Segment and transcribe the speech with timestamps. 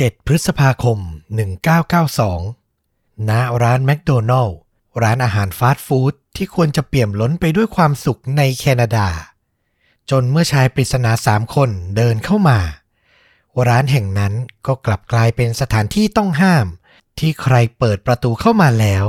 [0.00, 0.98] 7 พฤษภาคม
[2.34, 3.30] 1992 ณ
[3.62, 4.58] ร้านแมคโดนัลล์
[5.02, 9.08] ร้านอาหารฟาสต์ฟู้ดที่ควรจะเปี่ยมล้นไปด้วยความสุขในแคนาดา
[10.10, 12.58] จนเมื่อชายปริศนาสามคนเดินเข้ามา
[13.68, 14.32] ร้านแห่งนั้น
[14.66, 16.66] ก็กลับกลายเป็นสถานที่ต้องห้าม
[17.18, 19.04] ที่ใครเปิดประตูเข้ามาแล้ว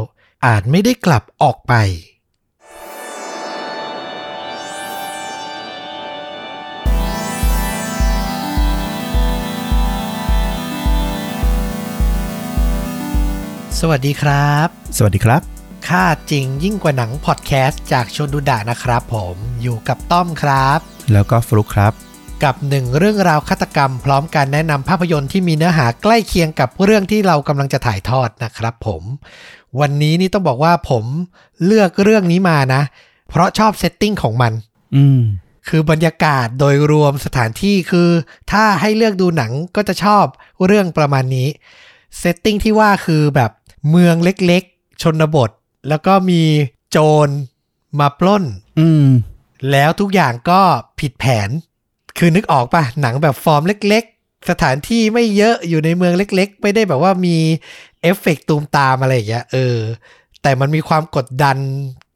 [0.46, 1.74] อาจไม่ได้กลับออกไป
[13.80, 15.42] สวัสดีครับ สวัสดีครับ
[15.88, 20.80] ฆาตจริงยิ่งกว่าหนังพอดแคสต์จากชนดูดะนะครับ ผมอยู่กับต้อมครับ
[21.14, 21.94] แล้วก็ฟลุกครับ
[22.44, 29.04] กับหนึ่งเรื่องราวฆาตกรรม พร้อมการแนะนำภาพยนตร์ที่มีเนื้อหาใกล้เคียงกับเรื่องที่เรากำลังจะถ่ายทอดนะครับ ผม
[29.80, 31.06] วันนี้นี่ต้องบอกว่าผม
[31.66, 32.82] เลือกเรื่องนี้มานะ
[33.30, 34.54] เพราะชอบ setting ของมัน
[34.96, 35.22] อืม
[35.70, 38.10] คือบรรยากาศโดยรวมสถานที่คือ
[38.52, 40.26] ถ้าให้เลือกดูหนังก็จะชอบ
[40.66, 41.50] เรื่องประมาณนี้
[42.20, 43.52] setting ที่ว่าคือแบบ
[43.90, 45.50] เมืองเล็กๆ ชนบท
[45.90, 46.42] แล้วก็มี
[46.92, 47.30] โจร
[48.00, 48.44] มาปล้น
[48.80, 49.06] อืม
[49.72, 50.62] แล้วทุกอย่างก็
[51.00, 51.50] ผิดแผน
[52.18, 57.38] คือนึกออกปะหนังแบบฟอร์มเล็ก ๆ สถานที่ไม่เยอะอยู่ในเมืองเล็ก ๆ ไม่ได้แบบว่ามี
[58.02, 59.78] เอฟเฟกต์ตูมตามอะไรอย่างเงี้ยเออ
[60.42, 61.58] แต่มันมีความกดดัน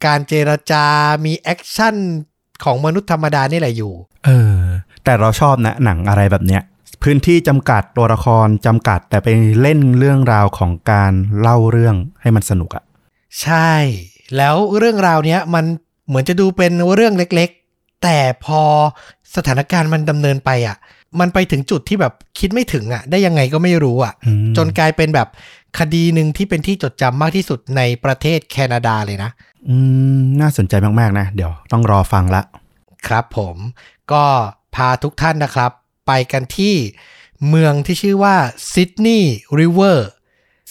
[0.06, 0.86] การเจรจา
[1.26, 1.96] มี action
[2.64, 3.94] ของมนุษย์ธรรมดานี่แหละอยู่
[4.26, 4.58] เออ
[5.04, 6.62] แต่เราชอบนะหนังอะไรแบบเนี้ย
[7.10, 9.28] พื้นที่จำกัดตัวละครจำกัด แต่ไป
[9.62, 12.84] เล่นเรื่องราวของการเล่าเรื่องให้มันสนุกอะ
[13.42, 13.72] ใช่
[14.38, 15.66] แล้วเรื่องราวเนี้ยมัน
[16.08, 18.62] เหมือนจะดูเป็นเรื่องเล็กๆ แต่พอ
[19.36, 20.78] สถานการณ์มันดำเนินไปอะ
[21.20, 25.28] มันไปถึงจุดที่แบบคิดไม่ถึงอะได้ยังไงก็ไม่รู้อะอืมจนกลายเป็นแบบ
[25.80, 29.30] คดีหนึ่งที่เป็นที่จดจำมากที่สุดในประเทศแคนาดาเลยนะ
[29.70, 29.76] อื
[30.18, 32.42] มน่าสนใจมากๆนะ เดี๋ยวต้องรอฟังละ
[33.08, 33.58] ครับผม
[34.12, 34.24] ก็
[34.76, 35.72] พาทุกท่านนะครับ
[36.08, 36.76] ไปกันที่
[37.50, 38.36] เมืองที่ชื่อว่า
[38.74, 40.10] ซิดนีย์ริเวอร์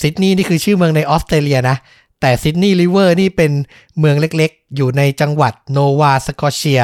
[0.01, 1.77] ซิดนีย์นี่คือชื่อเมืองในออสเตรเลียนะ
[2.21, 3.53] แต่ซิดนีย์ริเวอร์นี่เป็น
[3.99, 6.83] เมืองเล็กๆ อยู่ในจังหวัดโนวาสกอเชีย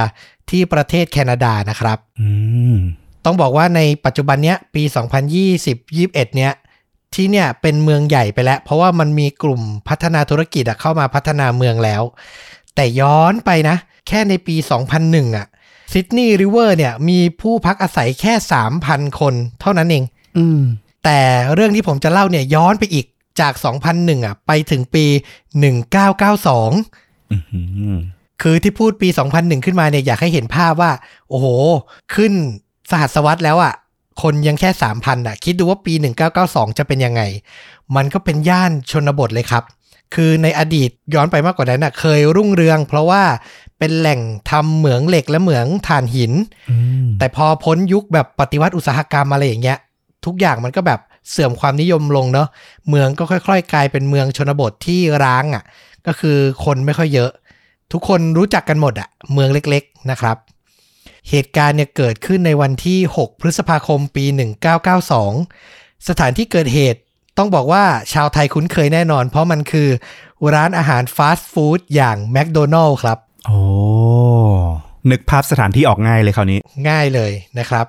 [0.50, 2.28] ที่ประเทศแคนาดานะครับอื
[2.74, 2.76] ม
[3.24, 4.82] ต้องบอกว่าในปัจจุบันเนี้ยปี
[5.58, 6.52] 2020-21 เนี้ย
[7.14, 12.02] ที่เนี่ยเป็นเมืองใหญ่ไปแล้ว เพราะว่ามันมีกลุ่มพัฒนาธุรกิจอะเข้ามาพัฒนาเมืองแล้ว
[12.74, 13.76] แต่ย้อนไปนะ
[14.08, 14.56] แค่ในปี
[14.96, 15.46] 2001อะ
[15.92, 18.34] ซิดนีย์ริเวอร์เนี่ย มีผู้พักอาศัยแค่
[18.76, 20.04] 3,000 คนเท่านั้นเอง
[20.38, 20.60] อืม
[21.04, 21.20] แต่
[21.54, 23.06] เรื่องที่ผมจะเล่าเนี่ยย้อนไปอีก
[23.41, 23.53] จาก
[23.91, 25.04] 2001 อะ ไปถึงปี
[25.94, 27.36] 1992อื
[27.97, 27.98] ม
[28.42, 30.92] คือที่พูดปี 2001 ขึ้นมาเนี่ยอยากให้เห็นภาพว่า
[31.28, 31.47] โอ้โห
[32.14, 32.32] ขึ้น
[32.91, 33.75] สหัสวรรษแล้วอะ่ะ
[34.22, 35.92] คนยังแค่ 3,000 อะ คิดดูว่าปี
[36.36, 37.22] 1992 จะเป็นยังไง
[37.97, 39.62] มันก็เป็นย่านชนบทเลยครับ
[40.14, 43.22] คือในอดีตย้อนไปมากกว่านั้นอะเคยรุ่งเรือง เพราะว่า
[43.78, 46.32] เป็นแหล่งทำเหมืองเหล็กและเหมืองถ่านหิน
[46.70, 49.78] อืมแต่พอพ้นยุคแบบปฏิวัติอุตสาหกรรมอะไรอย่างเงี้ย
[50.24, 52.48] ทุกอย่างมันก็แบบเสื่อมความนิยมลงเนาะ
[52.88, 55.64] เมืองก็ค่อย ๆ กลายเป็นเมืองชนบทที่ร้างอะ่ะ
[56.06, 57.30] ก็คือคนไม่ค่อยเยอะ
[57.92, 60.36] ทุกคนรู้จักกันหมดอะ่ะ เมืองเล็กๆนะครับ
[61.30, 64.24] เหตุการณ์เนี่ยเกิดขึ้นในวันที่ 6 พฤษภาคมปี
[65.16, 67.00] 1992 สถานที่เกิดเหตุ
[67.42, 69.88] ต้องบอกว่าชาวไทยคุ้นเคยแน่นอน เพราะมันคือ
[70.54, 73.60] ร้านอาหารฟาสต์ฟู้ดอย่างแมคโดนัลล์ครับ โอ้
[75.10, 76.58] นึกภาพสถานที่ออกง่ายเลยคราวนี้
[76.88, 77.86] ง่ายเลยนะครับ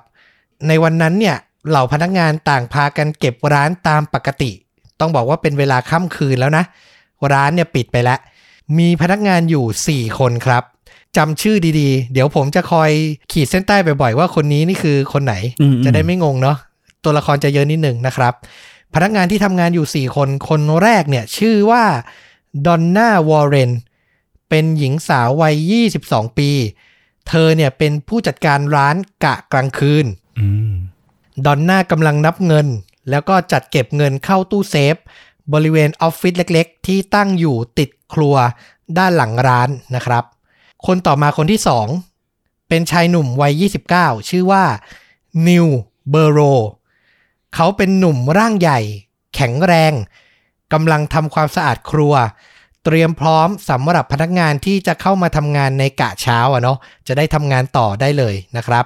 [0.68, 1.36] ในวันนั้นเนี่ย
[1.68, 4.50] เหล่าพนักงานต่างพากันเก็บร้านตามปกติ
[5.00, 6.64] ต้องบอกว่าเป็นเวลาค่ำคืนแล้วนะ
[7.32, 8.18] ร้านเนี่ยปิดไปแล้ว
[8.78, 10.62] มีพนักงานอยู่ 4 คนครับ
[11.16, 12.90] จำชื่อดีๆ เดี๋ยวผมจะคอย
[13.32, 16.56] ขีดเส้นใต้บ่อยๆ ว่าคนนี้นี่คือคนไหนอืมๆจะได้ไม่งงเนาะ
[17.04, 18.34] ตัวละครจะเยอะนิดหนึ่งนะครับ
[18.94, 21.84] พนักงานที่ทำงานอยู่ 4 คน คนแรกเนี่ยชื่อว่า
[22.66, 23.70] ดอนน่าวอร์เรน
[24.48, 26.50] เป็นหญิงสาววัย 22 ปี
[27.28, 30.06] เธอเนี่ยเป็นผู้จัดการร้านกะกลางคืน
[30.38, 30.72] อืม
[31.44, 32.66] ดอนน่ากำลังนับเงิน
[33.10, 34.96] แล้วก็จัดเก็บเงินเข้าตู้เซฟ
[35.52, 38.34] บริเวณออฟฟิศเล็กๆ ที่ตั้งอยู่ติดครัว
[38.98, 40.24] ด้านหลังร้านนะครับ
[40.86, 41.60] คนต่อมาคนที่
[42.14, 43.62] 2เป็นชายหนุ่มวัย
[43.96, 44.64] 29 ชื่อว่า
[45.48, 45.66] นิว
[46.10, 46.40] เบอโร
[47.54, 48.80] เขาเป็นหนุ่มร่างใหญ่
[49.34, 49.92] แข็งแรง
[50.72, 52.14] กำลังทำความสะอาดครัว
[52.84, 58.84] เตรียมพร้อมสำหรับพนักงานที่จะเข้ามาทำงานในกะเช้าอะเนาะจะได้ทำงานต่อได้เลยนะครับ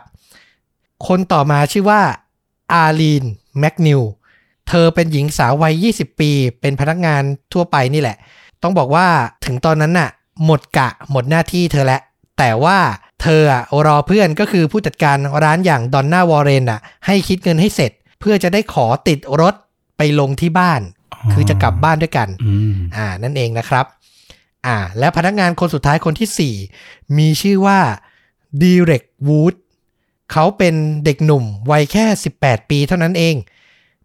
[1.07, 2.01] คนต่อมาชื่อว่า
[2.73, 3.25] อารีน
[3.59, 4.01] แมกนิว
[4.69, 7.23] เธอเป็นหญิงสาววัย 20 ปี เป็นพนักงาน
[7.53, 8.17] ทั่วไปนี่แหละ
[8.63, 9.07] ต้องบอกว่า
[9.45, 10.11] ถึงตอนนั้นน่ะ
[10.45, 12.01] หมดกะหมดหน้าที่เธอแล้ว
[12.39, 12.79] แต่ว่า
[13.23, 13.43] เธอ
[13.87, 19.55] รอเพื่อนก็คือผู้จัดการร้านอย่างดอนน่าวอร์เรนอะให้คิดเงินให้เสร็จ เพื่อจะได้ขอติดรถ
[19.97, 20.81] ไปลงที่บ้าน
[21.33, 23.87] คือจะกลับบ้านด้วยกันอืมอ่า นั่นเองนะครับ
[24.67, 27.81] อ่า และพนักงานคนสุดท้ายคนที่ 4 มีชื่อว่า
[28.63, 29.55] ดีเร็กวูด
[30.33, 30.75] เขาเป็น
[31.05, 32.05] เด็กหนุ่มวัยแค่
[32.39, 33.35] 18 ปีเท่านั้นเอง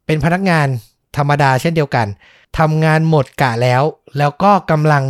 [0.05, 0.67] เป็นพนักงาน
[1.17, 2.07] ธรรมดาเช่นเดียวกัน
[2.59, 3.83] ทำงานหมดกะแล้ว
[4.17, 5.03] แล้วก็กำลัง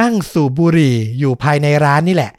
[0.00, 2.32] นั่งสูบบุหรี่อยู่ภายในร้านนี่แหละ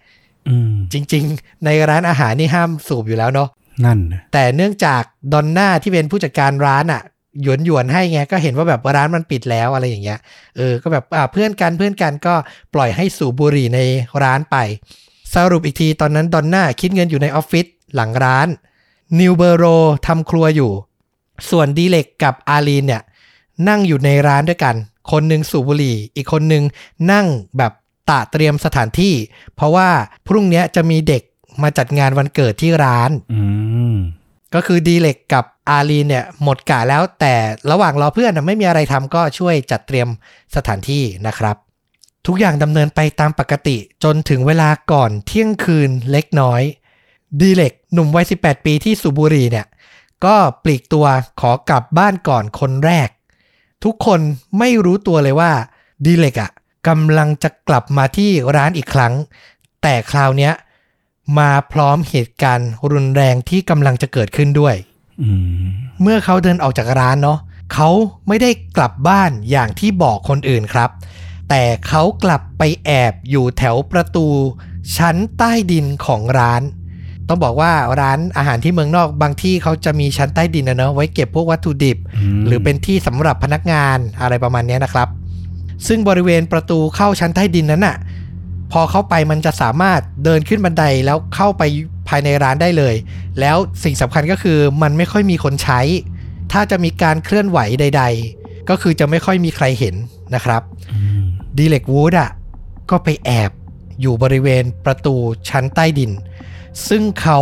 [0.47, 3.49] อืมจริง ๆ ในร้านอาหารนี่ห้ามสูบอยู่แล้วเนาะ
[3.85, 3.99] นั่น
[4.33, 5.01] แต่เนื่องจาก
[5.33, 7.01] ดอนน่าที่เป็นผู้จัดการร้านอะ่ะ
[7.41, 10.19] หยวนหยวนๆให้ไงก็เห็นว่าแบบร้านมันปิดแล้วอะไรอย่างเงี้ย
[10.57, 12.35] เออก็แบบอ่าเพื่อนกันเพื่อนกันก็
[12.73, 13.79] ปล่อยให้สูบบุหรี่ใน
[14.23, 14.57] ร้านไป
[15.33, 18.47] สรุปอีกทีตอนนั้นดอนน่าคิดเงินอยู่ในออฟฟิศหลังร้าน
[19.19, 19.63] นิวเบโร
[20.07, 20.71] ทำครัวอยู่
[21.49, 23.01] ส่วนดีเล็กกับอาลีนเนี่ย
[23.67, 24.75] นั่งอยู่ในร้านด้วยกัน
[25.11, 26.63] คนหนึ่งสูบบุหรี่ อีกคนหนึ่ง
[27.11, 27.25] นั่ง
[27.57, 27.71] แบบ
[28.09, 29.13] ตะเตรียมสถานที่
[29.55, 29.89] เพราะว่า
[30.27, 31.23] พรุ่งนี้จะมีเด็ก
[31.63, 33.41] มาจัดงานวันเกิดที่ร้านอื
[33.93, 33.95] ม
[34.53, 37.35] ก็คือดีเล็กกับอาลีนเนี่ยหมดกะแล้วแต่
[37.71, 40.07] ระหว่างรอเพื่อนน่ะไม่มีอะไรทำก็ช่วยจัดเตรียม
[40.55, 41.55] สถานที่นะครับ
[42.27, 46.61] ทุกอย่างดำเนินไปตามปกติจนถึงเวลาก่อนเที่ยงคืนเล็กน้อย
[47.39, 49.67] ดีเล็กหนุ่มวัย 18 ปีที่สุบุรีเนี่ย
[50.25, 51.05] ก็ปลีกตัว
[51.41, 53.09] ขอกลับบ้านก่อนคนแรก
[53.83, 54.19] ทุกคน
[54.59, 55.51] ไม่รู้ตัวเลยว่า
[56.05, 56.51] ดีเล็กอะ
[56.87, 59.13] กำลังจะกลับมาที่ร้านอีกครั้ง
[59.81, 60.53] แต่คราวเนี้ย
[61.39, 64.75] มาพร้อมเหตุการณ์รุนแรงที่กำลังจะเกิดขึ้นด้วย
[65.21, 65.29] อื
[65.63, 65.65] ม
[66.01, 67.39] เมื่อเขาเดินออกจากร้านเนาะ
[67.73, 67.89] เขา
[68.27, 70.89] ไม่ได้กลับบ้านอย่างที่บอกคนอื่นครับ
[71.49, 74.27] แต่เขากลับไปแอบอยู่แถวประตู
[74.97, 76.61] ชั้นใต้ดินของร้าน
[77.27, 81.97] ต้องบอกว่าร้านอาหารที่เมืองนอกบางที่เขาจะมีชั้นใต้ดินนะเนาะไว้เก็บพวกวัตถุดิบ
[82.39, 85.07] มหรือเป็นที่สำหรับพนักงานอะไรประมาณเนี้ยนะครับ
[85.87, 87.95] ซึ่งบริเวณประตูเข้าชั้นใต้ดินนั้นน่ะ
[88.71, 91.63] พอเข้าไปมันจะสามารถเดินขึ้นบันไดแล้วเข้าไป
[92.07, 92.95] ภายในร้านได้เลย
[93.39, 95.81] แล้วสิ่งสำคัญก็คือมันไม่ค่อยมีคนใช้
[96.51, 98.03] ถ้าจะมีการเคลื่อนไหวใด
[98.35, 99.95] ๆ ก็คือจะไม่ค่อยมีใครเห็น
[100.35, 100.61] นะครับ
[101.57, 102.31] ดีเล็กวูดอะ
[102.89, 103.51] ก็ไปแอบ
[104.01, 105.15] อยู่บริเวณประตู
[105.49, 106.11] ชั้นใต้ดิน
[106.87, 107.39] ซึ่งเขา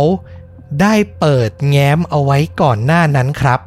[0.80, 3.60] ได้เปิดแง้มเอาไว้ก่อนหน้านั้นครับ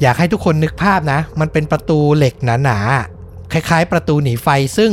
[0.00, 2.34] อยากให้ทุกคนนึกภาพนะ มันเป็นประตูเหล็ก
[2.64, 3.17] หนาๆ
[3.52, 4.48] คล้าย ๆ ประตูหนีไฟ
[4.78, 4.92] ซึ่ง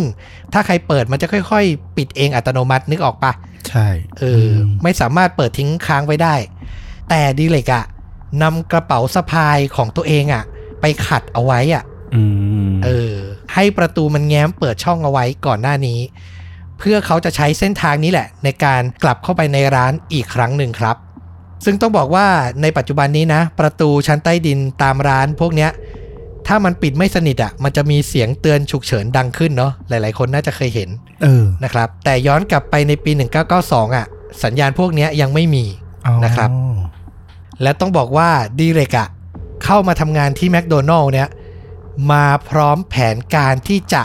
[0.53, 3.31] ถ้าใครเปิดมันจะค่อย ๆ ปิดเองอัตโนมัตินึกออกปะ
[3.69, 3.87] ใช่
[4.19, 6.35] เอออไม่สามารถเปิดทิ้งค้างไว้ได้
[7.09, 7.85] แต่ดีเล็กอะ
[8.41, 10.43] นำกระเป๋าสะพายของตัวเองอะ
[10.81, 11.83] ไปขัดเอาไว้อะ
[12.15, 12.23] อื
[12.67, 13.13] มเออ
[13.53, 15.99] ให้ประตูมันแง้มเปิดช่องเอาไว้ก่อนหน้านี้
[16.79, 20.95] เพื่อเขาจะใช้เส้นทางนี้แหละ ในการกลับเข้าไปในร้านอีกครั้งหนึ่งครับ
[21.65, 22.27] ซึ่งต้องบอกว่า
[22.61, 25.71] ในปัจจุบันนี้นะ ประตูชั้นใต้ดินตามร้านพวกเนี้ย
[26.47, 30.89] ถ้ามันปิดไม่สนิทอะ่ะ มันจะมีเสียงเตือนฉุกเฉินดังขึ้นเนาะหลาย ๆ คนน่าจะเคยเห็น
[31.23, 33.11] เออนะครับ แต่ย้อนกลับไปในปี
[33.53, 34.05] 1992 อะ
[34.43, 35.65] สัญญาณพวกเนี้ยยังไม่มี
[36.07, 36.49] อ๋อนะครับ
[37.61, 39.07] และต้องบอกว่าดีเรกอะ
[39.63, 41.29] เข้ามาทำงานที่แมคโดนัลล์เนี่ย
[42.11, 44.01] มาพร้อมแผนการที่จะ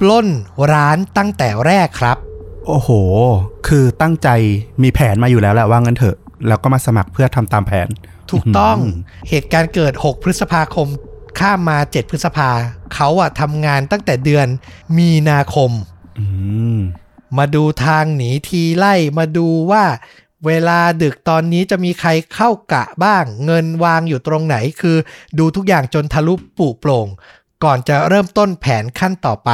[0.00, 0.26] ปล้น
[0.72, 2.16] ร้านตั้งแต่แรกครับ
[2.66, 2.90] โอ้โห
[3.68, 4.28] คือตั้งใจ
[4.82, 6.16] มีแผนมาอยู่แล้วแหละว่างั้นเถอะ
[6.48, 7.88] แล้วก็มาสมัครเพื่อทำตามแผน
[8.30, 10.88] ถูกต้องอืมเหตุการณ์เกิด 6 พฤษภาคม
[11.38, 12.50] ข้ามมา 7 พฤษภา
[12.94, 14.46] เขาอะทำงานตั้งแต่เดือน
[14.98, 15.70] มีนาคม
[16.18, 16.26] อื
[16.76, 16.78] ม
[17.38, 19.84] มาดูทางหนีทีไล่มาดูว่า
[20.46, 24.96] เวลาดึกตอนนี้จะมีใครเข้ากะบ้าง เงินวางอยู่ตรงไหนคือ
[25.38, 27.08] ดูทุกอย่างจนทะลุปลุโปร่ง
[27.64, 29.50] ก่อนจะเริ่มต้นแผนขั้นต่อไป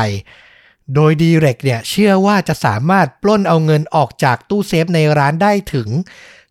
[0.94, 5.88] โดยดีเรกเนี่ยเชื่อว่าจะสามารถปล้นเอาเงินออกจากตู้เซฟในร้านได้ถึง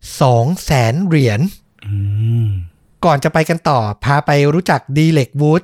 [0.00, 1.40] 2แสนเหรียญ
[1.86, 1.96] อื
[2.46, 2.48] ม
[3.04, 5.62] ก่อนจะไปกันต่อ พาไปรู้จักดีเร็กวูด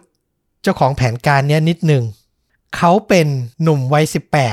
[0.62, 2.04] เจ้าของแผนการเนี้ยนิดหนึ่ง
[2.76, 3.26] เขาเป็น
[3.62, 4.04] หนุ่มวัย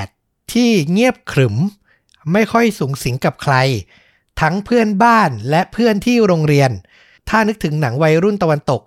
[0.02, 1.56] 18 ที่เงียบขรึม
[2.32, 3.54] ไม่ค่อยสุงสิงกับใคร
[4.40, 6.70] ทั้งเพื่อนบ้านและเพื่อนที่โรงเรียน
[7.28, 8.80] ถ้านึกถึงหนังวัยรุ่นตะวันตก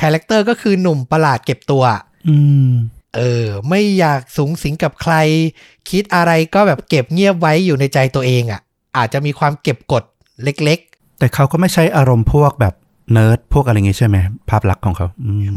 [0.00, 1.84] character ก็คือหนุ่มประหลาดเก็บตัว
[2.28, 2.36] อื
[2.70, 2.72] ม
[3.16, 5.14] เออ ไม่อยากสุงสิงกับใคร
[5.90, 8.60] คิดอะไรก็แบบเก็บเงียบไว้อยู่ในใจตัวเองอะ่ะ
[8.96, 10.04] อาจจะมีความเก็บกด
[10.42, 12.74] เล็ก ๆ แต่เขาก็ไม่ใช้อารมณ์พวกแบบ
[13.12, 14.16] เนิร์ดพวกอะไรเงี้ยใช่ไหม
[14.50, 15.06] ภาพลักษณ์ของเขา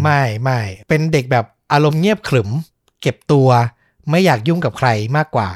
[0.04, 2.50] ไม่ไม่เป็นเด็กแบบอารมณ์เงียบขรึม
[3.02, 3.50] เก็บตัว
[4.10, 5.50] ไม่อยากยุ่งกับใครมากกว่า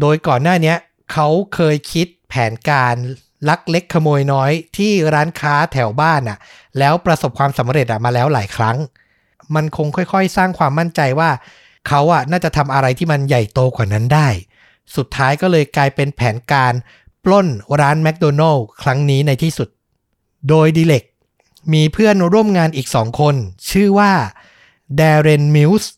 [0.00, 0.74] โดยก่อนหน้านี้
[1.12, 2.94] เขาเคยคิดแผนการ
[3.48, 6.38] ลักเล็กขโมยน้อยที่ร้านค้าแถวบ้านอะ
[6.78, 8.76] แล้วประสบความสำเร็จอะมาแล้วหลายครั้ง
[9.54, 11.30] มันคงค่อยๆ สร้างความมั่นใจว่า
[11.88, 14.28] เขาอะน่าจะทำอะไรที่มันใหญ่โตกว่านั้นได้
[14.96, 16.72] สุดท้ายก็เลยกลายเป็นแผนการ
[17.24, 17.48] ปล้น
[17.80, 19.68] ร้านแมคโดนัลด์ครั้งนี้ในที่สุด
[20.48, 21.02] โดยดีเร็ก
[21.72, 23.34] มีเพื่อนร่วมงานอีกสองคน
[23.70, 24.12] ชื่อว่า
[24.96, 25.92] เดเรนมิลส์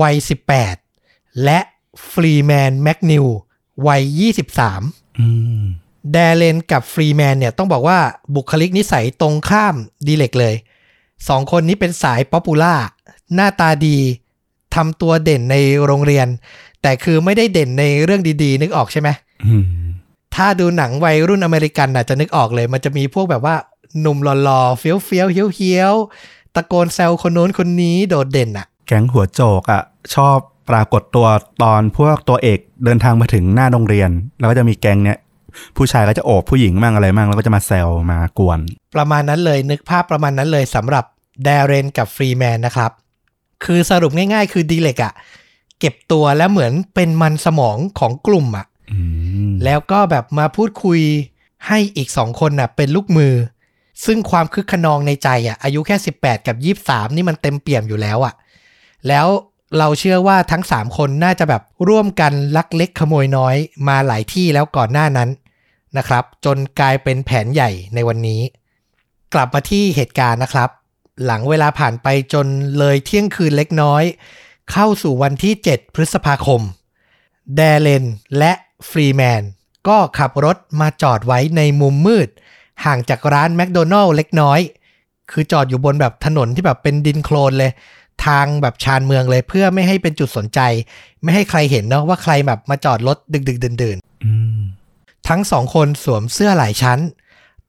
[0.00, 0.14] วัย
[0.80, 1.58] 18 และ
[2.12, 3.26] ฟรีแมนแมคนีล
[3.86, 4.02] วัย
[4.60, 5.28] 23อื
[5.62, 5.64] ม
[6.12, 7.98] เดเรนกับฟรีแมนเนี่ยต้องบอกว่า
[8.34, 9.74] บุคลิกนิสัยตรงข้าม
[10.06, 10.54] ดีเร็กเลย
[11.28, 12.74] สองคนนี้เป็นสาย popular
[13.34, 13.98] หน้าตาดี
[14.74, 16.26] ทำตัวเด่นในโรงเรียน
[16.82, 19.08] แต่คือไม่ได้เด่นในเรื่องดีๆ นึกออกใช่ไหม
[19.46, 19.64] อืม
[20.34, 23.56] ถ้าดูหนังวัยรุ่นอเมริกันน่ะจะนึกออกเลย มันจะมีพวกแบบว่า
[24.00, 29.82] หนุ่มหล่อๆเฟี้ยวเฟี้ยวๆเฮี้ยวเฮี้ยวๆตะโกนแซวคนโน้นคนนี้โดดเด่นอะแก๊งหัวโจกอะ
[30.14, 30.36] ชอบ
[30.70, 31.26] ปรากฏตัว
[31.62, 35.18] ตอนพวกตัวเอกเดินทางมาถึงหน้าโรงเรียน แล้วก็จะมีแก๊งเนี้ย
[35.76, 38.58] ผู้ชายก็จะโอบผู้หญิงมั่งอะไรมั่งแล้วก็จะมาแซวมากวน
[38.94, 41.04] ประมาณนั้นเลยนึกภาพประมาณนั้นเลยสำหรับ
[41.44, 42.90] แดเรนกับฟรีแมนนะครับ
[43.64, 45.12] คือสรุปง่ายๆ คือดีเล็กอะ
[45.80, 48.98] เก็บตัวแล้วเหมือนเป็นมันสมองของกลุ่มอะอื
[49.50, 51.00] มแล้วก็แบบมาพูดคุย
[51.66, 53.32] ให้อีกสองคนน่ะเป็นลูกมือ
[54.04, 58.34] ซึ่งความคึกขนองในใจอะอายุแค่ 18 กับ 23 นี่มันเต็มเปี่ยมอยู่แล้วอะ
[59.08, 59.26] แล้ว
[59.78, 63.56] เราเชื่อว่าทั้ง 3 คนน่าจะแบบร่วมกันลักเล็กขโมยน้อย
[63.88, 65.30] มาหลายที่แล้วก่อนหน้านั้น
[65.96, 68.40] นะครับ จนกลายเป็นแผนใหญ่ในวันนี้
[69.34, 70.70] กลับมาที่เหตุการณ์นะครับ
[71.24, 72.46] หลังเวลาผ่านไปจน
[72.78, 74.02] เลยเที่ยงคืนเล็กน้อย
[74.72, 76.60] เข้าสู่วันที่ 7 พฤษภาคม
[77.56, 78.04] แดเลน
[78.38, 78.52] และ
[78.88, 79.42] ฟรีแมน
[79.88, 82.28] ก็ขับรถมาจอดไว้ในมุมมืด
[82.84, 84.60] ห่างจากร้านแมคโดนัลล์เล็กน้อย
[85.30, 87.72] คือจอดอยู่บนแบบถนนที่แบบเป็นดินโคลนเลย
[88.26, 90.60] ทางแบบชานเมืองเลยเพื่อไม่ให้เป็นจุดสนใจ
[91.22, 93.16] ไม่ให้ใครเห็นเนาะว่าใครแบบมาจอดรถ
[93.48, 94.60] ดึกๆดื่นๆอืม
[95.28, 96.98] ทั้งสองคนสวมเสื้อหลายชั้น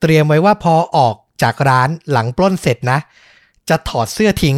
[0.01, 2.99] เตรียมไว้ว่าพอออกจากร้านหลังปล้นเสร็จนะ
[3.69, 4.57] จะถอดเสื้อทิ้ง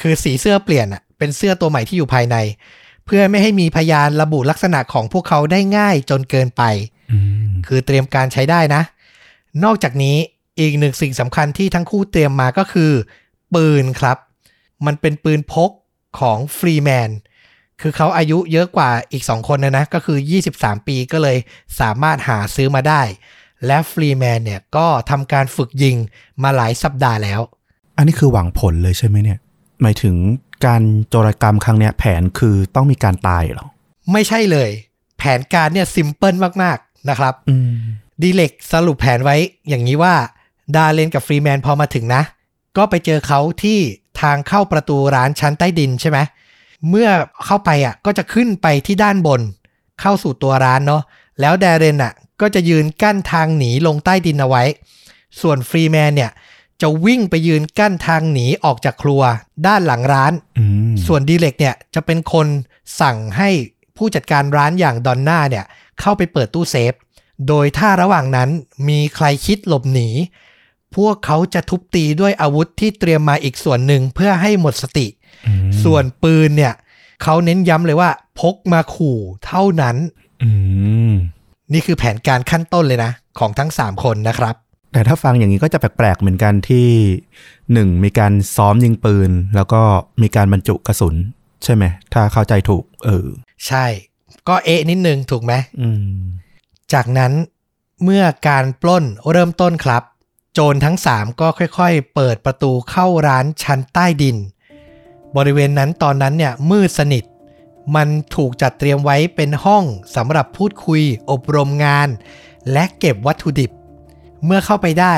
[0.00, 2.36] คือสีเสื้อเปลี่ยนอะเป็นเสื้อตัวใหม่ที่อยู่ภายใน
[3.06, 6.62] เพื่อไม่ให้มีพยานระบุลักษณะของพวกเขาได้ง่ายจนเกินไป
[7.12, 8.82] อืมคือเตรียมการใช้ได้นะ
[9.64, 10.16] นอกจากนี้
[10.60, 12.92] อีกหนึ่งสิ่งสำคัญที่ทั้งคู่เตรียมมาก็คือ
[13.54, 14.18] ปืนครับ
[14.86, 15.70] มันเป็นปืนพก
[16.20, 17.10] ของฟรีแมน
[17.80, 20.18] คือเขาอายุเยอะกว่าอีก 2 คนนะนะ ก็คือ
[20.52, 21.36] 23 ปีก็เลย
[21.80, 23.02] สามารถหาซื้อมาได้
[23.66, 25.96] และฟรีแมนเนี่ยก็ทำการฝึกยิง
[26.42, 27.40] มาหลายสัปดาห์แล้ว
[27.96, 29.38] อันนี้คือหวังผลเลยใช่ไหมเนี่ย
[29.82, 30.14] หมายถึง
[30.66, 33.66] การโจรกรรมครั้งเนี้ยแผนคือต้องมีการตายเหรอ
[34.12, 34.70] ไม่ใช่เลย
[35.18, 37.72] แผนการเนี่ย simple มากๆนะครับอืม
[38.22, 39.36] ดีเร็กสรุปแผนไว้
[39.68, 40.14] อย่างนี้ว่า
[40.76, 42.22] ดาเรนกับฟรีแมนพอมาถึงนะ
[42.76, 43.78] ก็ไปเจอเขาที่
[44.20, 46.18] ทางเข้าประตูร้านชั้นใต้ดินใช่ไหม
[46.88, 47.08] เมื่อ
[47.46, 49.40] เข้าไปอะก็จะขึ้นไปที่ด้านบน
[50.00, 51.02] เข้าสู่ตัวร้านเนาะ
[51.40, 54.62] แล้วดาเรนอะก็จะยืนกั้นทางหนีลงใต้ดินเอาไว้
[55.40, 56.30] ส่วนฟรีแมนเนี่ย
[56.82, 59.22] จะวิ่งไปยืนกั้นทางหนีออกจากครัว
[59.66, 62.46] ด้านหลังร้านอืมส่วนดีเล็กเนี่ยจะเป็นคน
[63.00, 63.50] สั่งให้
[63.96, 65.64] ผู้จัดการร้านอย่างดอนน่าเนี่ย
[66.00, 66.92] เข้าไปเปิดตู้เซฟ
[67.48, 68.48] โดยถ้าระหว่างนั้น
[68.88, 70.08] มีใครคิดหลบหนี
[70.96, 75.06] พวกเขาจะทุบตีด้วยอาวุธที่เตรียมมาอีกส่วนหนึ่งเพื่อให้หมดสติ
[75.46, 76.74] อืมส่วนปืนเนี่ย
[77.22, 79.96] เขาเน้นย้ำเลยว่า พกมาขู่เท่านั้น
[80.42, 80.50] อื
[81.10, 81.12] ม
[81.72, 84.54] นี่คือแผนการขั้นต้นเลยนะ ของทั้ง3คนนะครับ
[84.92, 86.88] แต่ถ้าฟังอย่างนี้ก็จะแปลกๆเหมือนกันที่
[87.72, 89.80] หนึ่งมีการซ้อมยิงปืน แล้วก็
[90.22, 91.14] มีการบรรจุกระสุน
[91.64, 93.26] ใช่ไหม ถ้าเข้าใจถูก เออ
[93.66, 93.84] ใช่
[94.48, 96.20] ก็เอะนิดนึงถูกไหมอืม
[96.92, 97.32] จากนั้น
[98.04, 100.02] เมื่อการปล้นเริ่มต้นครับ
[100.52, 104.36] โจรทั้ง 3 ก็ค่อยๆ เปิดประตูเข้าร้านชั้นใต้ดิน
[105.36, 107.24] บริเวณนั้นตอนนั้นเนี่ยมืดสนิท
[107.94, 109.84] มันถูกจัดเตรียมไว้เป็นห้อง
[110.16, 112.08] สำหรับพูดคุยอบรมงาน
[112.72, 113.70] และเก็บวัตถุดิบ
[114.44, 115.14] เมื่อเข้าไปได้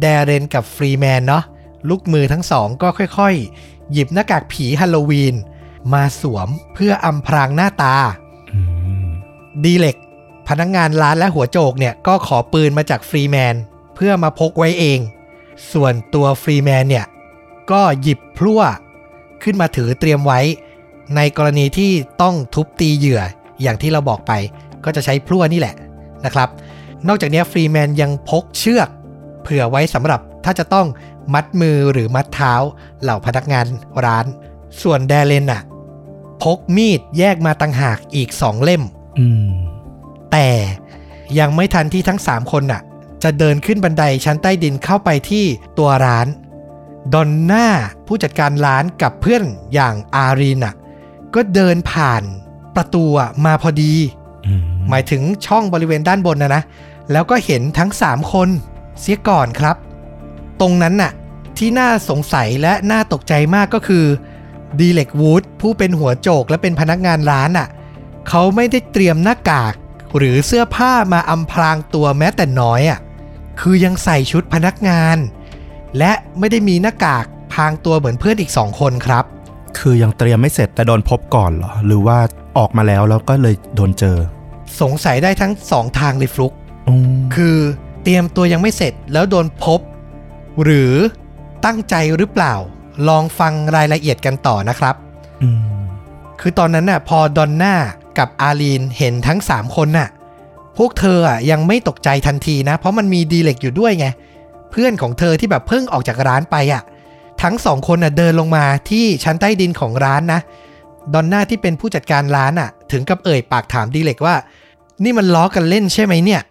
[0.00, 1.44] แดเรนกับฟรีแมนเนาะ
[1.88, 5.34] ลูกมือทั้งสองก็ค่อยๆ หยิบหน้ากากผีฮัลโลวีน
[5.92, 7.96] มาสวมเพื่ออำพรางหน้าตา
[8.50, 8.60] อื
[9.04, 9.06] ม
[9.64, 9.96] ดีเร็ก
[10.52, 13.54] พนักงานร้านและหัวโจกเนี่ยก็ขอปืนมาจากฟรีแมน
[13.94, 14.98] เพื่อมาพกไว้เอง
[15.72, 17.06] ส่วนตัวฟรีแมนเนี่ย
[17.70, 18.62] ก็หยิบพลั่ว
[19.42, 20.40] ขึ้นมาถือเตรียมไว้
[21.16, 21.90] ในกรณีที่
[22.22, 23.22] ต้องทุบตีเหยื่อ
[23.62, 24.32] อย่างที่เราบอกไป
[24.84, 25.74] ก็จะใช้พลั่วนี่แหละ
[26.24, 26.48] นะครับ
[27.08, 28.88] นอกจากนี้ฟรีแมนยังพกเชือก
[29.42, 30.86] เผื่อไว้สำหรับถ้าจะต้อง
[31.34, 32.54] มัดมือหรือมัดเท้า
[33.02, 33.66] เหล่าพนักงาน
[34.04, 34.26] ร้าน
[34.82, 35.62] ส่วนแดเลนน่ะ
[36.42, 39.71] พกมีดแยกมาต่างหากอีกสองเล่มม
[40.32, 40.48] แต่
[41.38, 42.82] ยังไม่ทันที่ทั้ง 3 คนน่ะ
[43.22, 45.44] จะเดินขึ้นบันไดชั้นใต้ดินเข้าไปที่
[45.78, 46.26] ตัวร้าน
[47.12, 47.66] ดอนน่า
[48.06, 50.74] ผู้จัดการร้านกับเพื่อนอย่างอารีนน่ะ
[51.34, 52.22] ก็เดินผ่าน
[52.76, 53.92] ประตูอะมาพอดี
[54.46, 56.62] อืมหมายถึงช่องบริเวณด้านบนนะนะ
[57.12, 58.48] แล้วก็เห็นทั้ง3คน
[59.00, 59.76] เสียก่อนครับ
[60.60, 61.12] ตรงนั้นน่ะ
[61.58, 64.04] ที่น่าสงสัยและน่าตกใจมากก็คือ
[64.78, 67.68] ดีเล็กวูดผู้เป็นหัวโจกและเป็นพนักงานร้านน่ะ
[68.28, 69.74] เขาไม่ได้เตรียมหน้ากาก
[70.16, 72.98] หรือเสื้อผ้ามาอำพรางตัวแม้แต่น้อยอะ
[73.60, 75.16] คือยังใส่ชุดพนักงาน
[75.98, 79.24] และไม่ได้มีหน้ากากพรางตัวเหมือนเพื่อนอีกสองคนครับ
[79.78, 82.18] คือยังเตรียมไม่เสร็จแต่โดนพบก่อนเหรอ หรือว่า
[82.58, 84.16] ออกมาแล้วแล้วก็เลยโดนเจอ
[84.80, 86.52] สงสัยได้ทั้งสองทางเลยฟลุก
[86.88, 87.56] อืมคือ
[88.02, 89.80] เตรียมตัวยังไม่เสร็จแล้วโดนพบ
[90.62, 90.92] หรือ
[91.64, 92.54] ตั้งใจหรือเปล่า
[93.08, 94.94] ลองฟังรายละเอียดกันต่อนะครับ
[95.42, 95.62] อืม
[96.40, 97.74] คือตอนนั้นน่ะพอดอนน่า
[98.18, 100.08] กับอาลีนเห็นทั้ง 3 คนน่ะ
[100.78, 104.06] พวกเธออะยังไม่ตกใจทันทีนะ เพราะมันมีดีเล็กอยู่ด้วยไง
[104.70, 106.82] เพื่อนของเธอที่แบบเพิ่งออกจากร้านไปอะ
[107.38, 110.40] แถทั้งสองคนน่ะเดินลงมาที่ชั้นใต้ดินของร้านนะ
[111.14, 114.34] ดอนน่าที่เป็นผู้จัดการร้านอะ ถึงกับเอ่ยปากถามดีเล็กว่า
[115.04, 116.42] นี่มันล้อกันเล่นใช่ไหมเนี่ย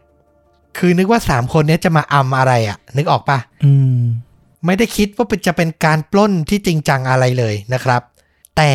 [0.77, 4.01] คือนึกว่าสามคนเนี้ยจะมาอำอะไรอะ นึกออกปะอืม
[4.65, 8.01] ไม่ได้คิดว่าจะเป็นการปล้นที่จริงจังอะไรเลยนะครับ
[8.57, 8.71] แต่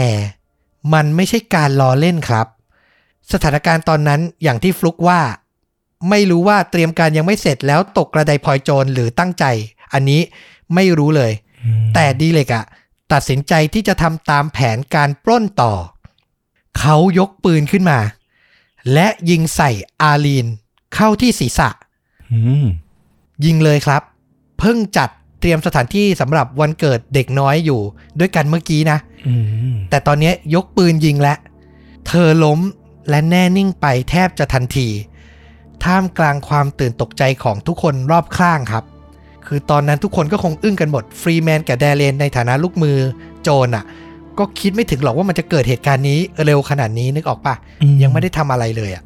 [0.95, 2.47] มันไม่ใช่การล้อเล่นครับ
[3.33, 5.21] สถานการณ์ตอนนั้นอย่างที่ฟลุกว่า
[6.11, 9.45] ไม่รู้ว่าเตรียมการยังไม่เสร็จแล้วตกกระไดพลอยโจรหรือตั้งใจ
[9.93, 10.21] อันนี้
[10.75, 11.33] ไม่รู้เลย
[11.95, 12.65] แต่ดีเล็กอะ
[13.13, 15.73] ตัดสินใจที่จะทำตามแผนการปล้นต่อ
[16.79, 17.99] เขายกปืนขึ้นมา
[18.93, 19.71] และยิงใส่
[20.03, 20.47] อาลีน
[20.95, 21.69] เข้าที่ศีรษะ
[22.33, 22.67] อืม
[23.45, 24.03] ยิงเลยครับ
[24.59, 25.09] เพิ่งจัด
[25.41, 27.81] เตรียมสถานที่สำหรับวันเกิดเด็กน้อยอยู่
[28.19, 29.35] ด้วยกันเมื่อกี้นะอื
[29.73, 31.39] มแต่ตอนนี้ยกปืนยิงแล้ว
[32.07, 32.61] เธอล้ม
[33.09, 34.89] และแน่นิ่งไปแทบจะทันที
[35.85, 38.85] ท่ามกลางความตื่นตกใจของทุกคนรอบข้างครับ
[39.47, 42.99] คือตอนนั้นทุกคนก็คงอึ้งกันหมด ฟรีแมนกับแดเรนในฐานะลูกมือ
[43.43, 43.85] โจรอะ
[44.39, 47.55] ก็คิดไม่ถึงหรอกว่ามันจะเกิดเหตุการณ์นี้เร็วขนาดนี้นึกออกปะ
[48.03, 49.05] ยังไม่ได้ทำอะไรเลยอะ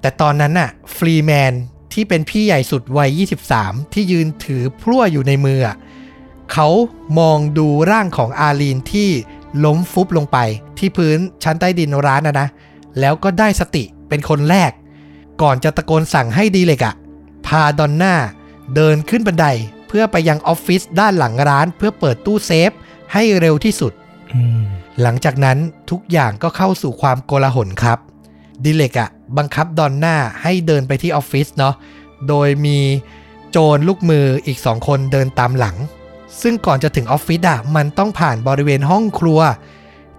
[0.00, 1.52] แต่ตอนนั้นน่ะ ฟรีแมน
[1.92, 3.20] ที่เป็นพี่ใหญ่สุดวัย
[3.54, 5.76] 23 ที่ยืนถือพลั่วอยู่ในมืออะ
[6.52, 6.68] เขา
[7.18, 9.08] มองดูร่างของอาลีนที่
[9.64, 10.38] ล้มฟุบลงไป
[10.78, 12.48] ที่พื้นชั้นใต้ดินร้านนะนะ
[13.00, 14.72] แล้วก็ได้สติเป็นคนแรก
[15.42, 16.94] ก่อนจะตะโกนสั่งให้ดีเล็กอะ
[17.46, 18.14] พาดอนน่า
[18.74, 19.46] เดินขึ้นบันได
[19.88, 22.70] เพื่อไปยังออฟฟิศด้านหลังร้าน เพื่อเปิดตู้เซฟ
[23.12, 23.92] ให้เร็วที่สุด
[24.34, 24.62] อืม
[25.02, 25.58] หลังจากนั้น
[25.90, 27.98] ทุกอย่างก็เข้าสู่ความโกลาหลครับ
[28.64, 31.74] ดิเลกอะบังคับดอนน่าให้เดินไปที่ออฟฟิศเนาะ
[32.28, 32.78] โดยมี
[33.50, 35.76] โจรลูกมืออีกสองคนเดินตามหลัง
[36.42, 39.40] ซึ่งก่อนจะถึงออฟฟิศอะมันต้องผ่านบริเวณห้องครัว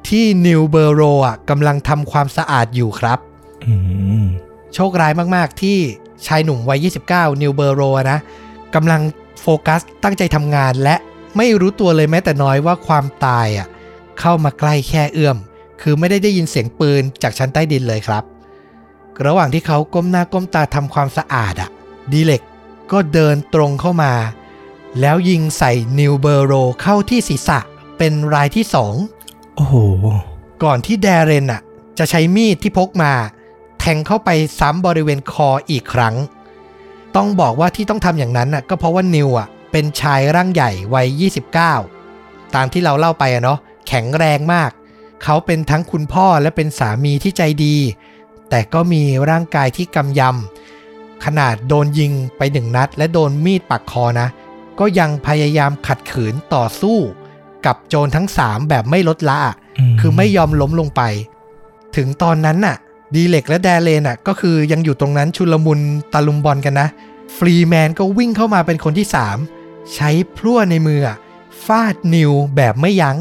[0.08, 3.20] ที่นิวเบอร์โรอะกำลังทำความสะอาดอยู่ครับ
[3.66, 3.74] อื
[4.24, 4.26] ม
[4.74, 5.78] โชคร้ายมาก ๆ ที่
[6.28, 8.20] ชายหนุ่มวัย 29 นิวเบอร์โรนะ
[8.76, 9.02] กำลัง
[9.42, 10.96] โฟกัสตั้งใจทำงานและ
[11.38, 13.68] ไม่รู้ตัวเลยแม้แต่น้อยว่าความตายอะ
[14.20, 15.38] เข้ามาใกล้แค่เอื้อม
[15.82, 18.24] คือไม่ได้ได้ยินเสียงปืนจากชั้นใต้ดินเลยครับ
[19.26, 21.70] ระหว่างที่เขาก้มหน้าก้มตาทำความสะอาดอะ
[22.12, 22.42] ดีเล็ก
[22.92, 24.14] ก็เดินตรงเข้ามา
[25.00, 27.60] แล้วยิงใส่นิวเบอร์โรเข้าที่ศีรษะ
[27.98, 28.94] เป็นรายที่สอง
[29.60, 29.78] โอ้โห
[30.64, 31.62] ก่อนที่แดเรนอะ
[31.98, 33.14] จะใช้มีดที่พกมา
[33.80, 36.16] แทงเข้าไปซ้ำบริเวณคออีกครั้ง
[37.16, 41.08] ต้องบอกว่าที่ต้องทำอย่างนั้นน่ะก็เพราะว่านิวอะเป็นชายร่างใหญ่วัย
[41.86, 44.72] 29 ตามที่เราเล่าไปอะเนาะแข็งแรงมาก
[45.24, 47.76] เขาเป็นทั้งคุณพ่อและเป็นสามีที่ใจดี
[48.50, 54.28] แต่ก็มีร่างกายที่กำยำ ขนาดโดนยิงไปหนึ่งนัด และโดนมีดปักคอนะ
[54.80, 57.00] ก็ยังพยายามขัดขืนต่อสู้
[57.66, 59.56] กับโจรทั้งสามแบบไม่ลดละอะ
[60.00, 61.02] คือไม่ยอมล้มลงไป
[61.96, 62.76] ถึงตอนนั้นน่ะ
[63.16, 65.80] ดีเล็กและแดเลนน่ะ ก็คือยังอยู่ตรงนั้นชุลมุน
[66.14, 66.88] ตะลุมบอลกันนะ
[67.38, 69.08] ฟรีแมนก็วิ่งเข้ามาเป็นคนที่
[69.50, 71.18] 3ใช้พลั่วในมืออะ
[71.66, 73.18] ฟาดนิวแบบไม่ยัง้ง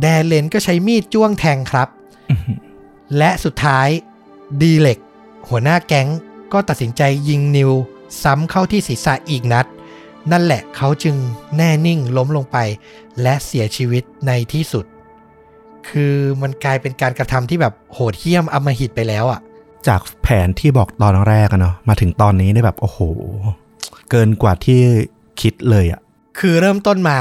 [0.00, 1.88] แดเลนก็ใช้มีดจ้วงแทงครับ
[2.30, 2.40] อืม
[3.18, 3.88] และสุดท้าย
[4.62, 4.98] ดีเล็ก
[5.48, 6.08] หัวหน้าแก๊ง
[6.52, 7.70] ก็ตัดสินใจยิงนิว
[8.22, 9.66] ซ้ำเข้าที่ศีรษะอีกนัด
[10.30, 11.16] นั่นแหละเขาจึง
[11.56, 12.58] แน่นิ่งล้มลงไป
[13.22, 14.84] และเสียชีวิตในที่สุด
[15.88, 19.40] คือมันกลายเป็นการกระทำที่แบบโหดเหี้ยมอำมหิตไปแล้วอะ่ะ
[19.88, 22.98] จากแผนที่บอกตอนแรกอะเนาะมาถึงตอนนี้ได้แบบโอ้โห
[24.10, 24.80] เกินกว่าที่
[25.40, 26.00] คิดเลยอะ
[26.38, 27.18] คือเริ่มต้นมา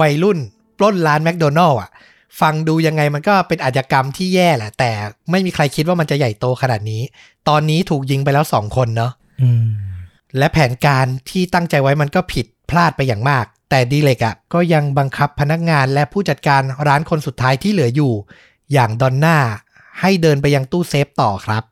[0.00, 0.38] วัยรุ่น
[0.78, 1.90] ปล้นร้านแมคโดนัลล์อะ
[2.40, 4.90] ฟังดูยังไงมันก็เป็นอาชญากรรมที่แย่แหละ แต่
[5.30, 7.02] ไม่มีใครคิดว่ามันจะใหญ่โตขนาดนี้
[7.48, 9.64] ตอนนี้ถูกยิงไปแล้วสองคนเนาะอืม
[10.38, 18.12] และแผนการที่ตั้งใจไว้มันก็ผิดพลาดไปอย่างมาก แต่ดีเล็กอะก็ยังบังคับพนักงานและผู้จัดการร้านคนสุดท้ายที่เหลืออยู่
[18.72, 19.38] อย่างดอนน่า
[20.00, 21.62] ให้เดินไปยังตู้เซฟต่อครับ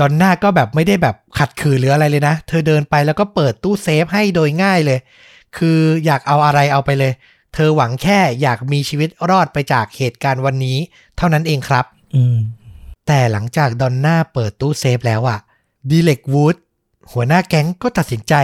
[0.00, 4.98] ดอนน่าก็แบบไม่ได้แบบขัดขืนหรืออะไรเลยนะ เธอเดินไปแล้วก็เปิดตู้เซฟให้โดยง่ายเลย
[5.56, 7.12] คืออยากเอาอะไรเอาไปเลย
[7.54, 10.78] เธอหวังแค่อยากมีชีวิตรอดไปจากเหตุการณ์วันนี้
[11.16, 12.36] เท่านั้นเองครับ อืม
[13.06, 15.38] แต่หลังจากดอนน่าเปิดตู้เซฟแล้วอะ
[15.90, 16.56] ดีเร็กวูด
[17.12, 18.34] หัวหน้าแก๊งก็ตัดสินใจ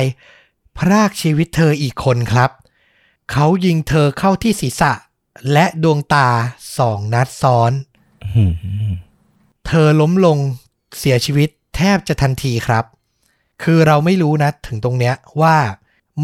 [0.78, 2.50] พรากชีวิตเธออีกคนครับ
[3.32, 4.92] เขายิงเธอเข้าที่ศีรษะ
[5.52, 6.28] และดวงตา
[6.78, 7.72] สองนัดซ้อน
[9.66, 10.38] เธอล้มลง
[10.98, 12.84] เสียชีวิตแทบจะทันทีครับ
[13.62, 15.56] คือเราไม่รู้นะถึงตรงเนี้ยว่า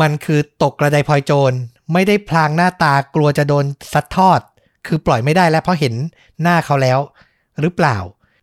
[0.00, 1.52] มันคือตกกระไดพลอยโจร
[1.92, 4.40] ไม่ได้พลางหน้าตากลัวจะโดนซัดทอด
[4.86, 5.94] คือปล่อยไม่ได้แล้วเพราะเห็น
[6.42, 6.98] หน้าเขาแล้ว
[7.60, 7.96] หรือเปล่า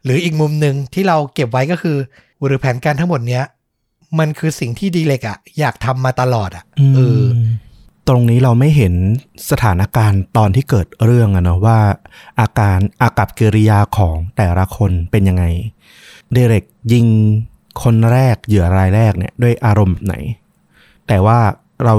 [0.04, 1.98] หรืออีกมุมหนึ่งที่เราเก็บไว้ก็คือ
[2.46, 3.44] หรือแผนการทั้งหมดเนี้ย
[4.20, 7.24] มันคือสิ่งที่ดีเล็กอะอยากทำมาตลอดอะเออ
[8.08, 8.94] ตรงนี้เราไม่เห็น
[9.52, 11.80] สถานการณ์ตอนที่เกิดเรื่องอะเนาะว่า
[12.40, 15.44] อาการอากับกิริยาของแต่ละคนเป็นยังไง
[16.34, 17.06] เดเร็กยิง
[17.84, 20.16] คนแรกเหยื่อรายแรกเนี่ยด้วยอารมณ์แบบไหน
[21.08, 21.40] แต่ว่า
[21.86, 21.94] เรา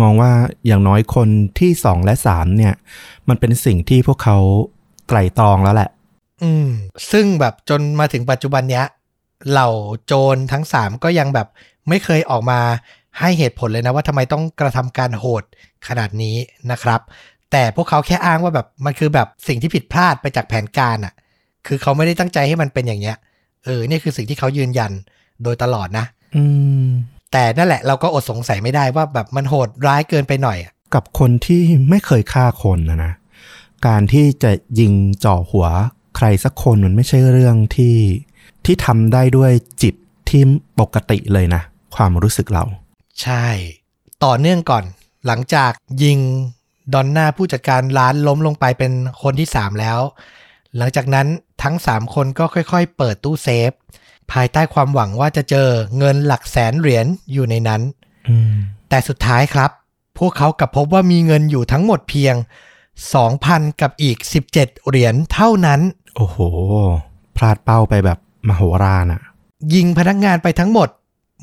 [0.00, 0.32] มองว่า
[0.66, 2.74] อย่างน้อยคนที่สองและสามเนี่ย
[3.28, 4.38] มันเป็นสิ่งที่พวกเขา
[5.08, 5.90] ไตร่ตรองแล้วแหละ
[6.42, 6.68] อืม
[7.12, 8.84] ซึ่งแบบจนมาถึงปัจจุบันเนี้ย
[9.50, 9.68] เหล่า
[10.06, 11.48] โจรทั้งสามก็ยังแบบ
[11.88, 12.60] ไม่เคยออกมา
[13.20, 15.44] ให้เหตุผลเลยนะว่าทำไมต้องกระทำการโหด
[15.88, 16.36] ขนาดนี้
[16.70, 17.00] นะครับ
[17.52, 21.14] แต่พวกเขาแค่อ้างว่าแบบมันคือแบบสิ่งที่ผิดพลาดไปจากแผนการอะ่ะ
[21.66, 23.16] คือเขาไม่ได้ตั้งใจให้มันเป็นอย่างเงี้ย
[23.64, 24.92] เออนี่คือสิ่งที่เขายืนยัน
[25.42, 26.44] โดยตลอดนะ อื
[26.84, 26.88] ม
[27.32, 33.12] แต่นั่นแหละเราก็อดสงสัยไม่ได้ว่าแบบมันโหดร้ายเกินไปหน่อยอะกับคนที่ไม่เคยฆ่าคนนะนะ
[33.86, 34.92] การที่จะยิง
[35.24, 35.66] จ่อหัว
[36.16, 37.94] ใครสักคนมันไม่ใช่เรื่องที่
[38.64, 39.52] ที่ทำได้ด้วย
[39.82, 39.94] จิต
[40.28, 40.42] ที่
[40.80, 41.62] ปกติเลยนะ
[41.96, 42.64] ความรู้สึกเรา
[43.22, 43.46] ใช่
[44.24, 44.84] ต่อเนื่องก่อน
[45.26, 46.18] หลังจากยิง
[46.92, 50.00] ดอนน่าผู้จัดการร้านล้มลงไปเป็นคนที่3แล้ว
[50.76, 51.26] หลังจากนั้น
[51.62, 53.70] ทั้ง3คนก็ค่อยๆ เปิดตู้เซฟ
[54.32, 57.82] ภายใต้ความหวังว่าจะเจอเงินหลักแสนเหรียญอยู่ในนั้น
[58.28, 58.54] อืม
[58.88, 59.70] แต่สุดท้ายครับ
[60.18, 62.34] พวกเขากลับพบว่ามีเงินอยู่ทั้งหมดเพียง
[63.08, 64.18] 2,000 กับอีก
[64.52, 65.80] 17 เหรียญเท่านั้น
[66.16, 66.38] โอ้โห
[67.36, 69.22] พลาดเป้าไปแบบ มโหฬารอะ
[69.74, 70.88] ยิงพนักงานไปทั้งหมด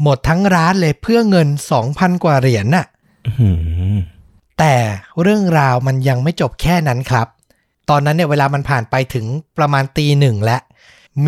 [0.04, 1.48] หมดทั้งร้านเลยเพื่อเงิน
[1.86, 2.86] 2,000กว่าเหรียญน่ะ
[3.26, 3.52] อื้อหื
[3.94, 3.96] อ
[4.60, 4.76] แต่
[5.22, 7.28] เรื่องราวมันยังไม่จบแค่นั้นครับ
[7.90, 9.26] ตอนนั้นเนี่ยเวลามันผ่านไปถึง
[9.58, 10.58] ประมาณตีหนึ่งและ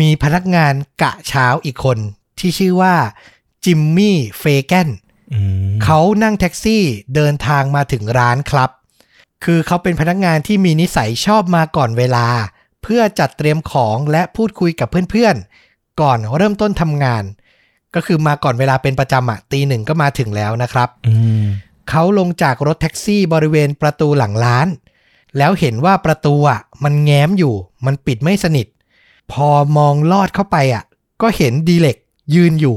[0.00, 1.98] มีพนักงานกะเช้าอีกคน
[2.38, 2.94] ที่ชื่อว่า
[3.64, 4.88] จิมมี่เฟแกน
[5.32, 6.82] อืมเขานั่งแท็กซี่
[7.14, 8.70] เดินทางมาถึงร้านครับ
[9.44, 12.26] คือเขาเป็นพนักงานที่มีนิสัยชอบมาก่อนเวลา
[12.82, 15.63] เพื่อจัดเตรียมของและพูดคุยกับเพื่อนๆ
[16.00, 17.24] ก่อนเริ่มต้นทำงาน
[17.94, 21.44] ก็คือมาก่อนเวลาเป็นประจำอะตีหนึ่งก็มาถึงแล้วนะครับอืม
[21.90, 24.68] เขาลงจากรถแท็กซี่บริเวณประตูหลังร้าน
[25.38, 27.54] แล้วเห็นว่าประตูอะมันแง้มอยู่
[27.86, 28.66] มันปิดไม่สนิท
[29.32, 30.84] พอมองลอดเข้าไปอะ
[31.22, 31.96] ก็เห็นดีเล็ก
[32.34, 32.76] ยืนอยู่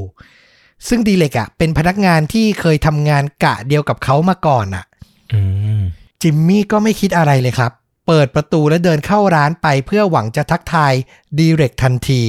[0.87, 4.85] ซึ่งดีเล็กอะเป็นพนักงานที่เคยทำงานกะเดียวกับเขามาก่อนอะ
[5.33, 5.41] อื
[5.79, 5.81] ม
[6.21, 7.71] จิมมี่ก็ไม่คิดอะไรเลยครับ
[8.07, 10.93] เปิดประตูและเดินเข้าร้านไปเพื่อหวังจะทักทาย
[11.37, 12.21] ดีเร็กทันที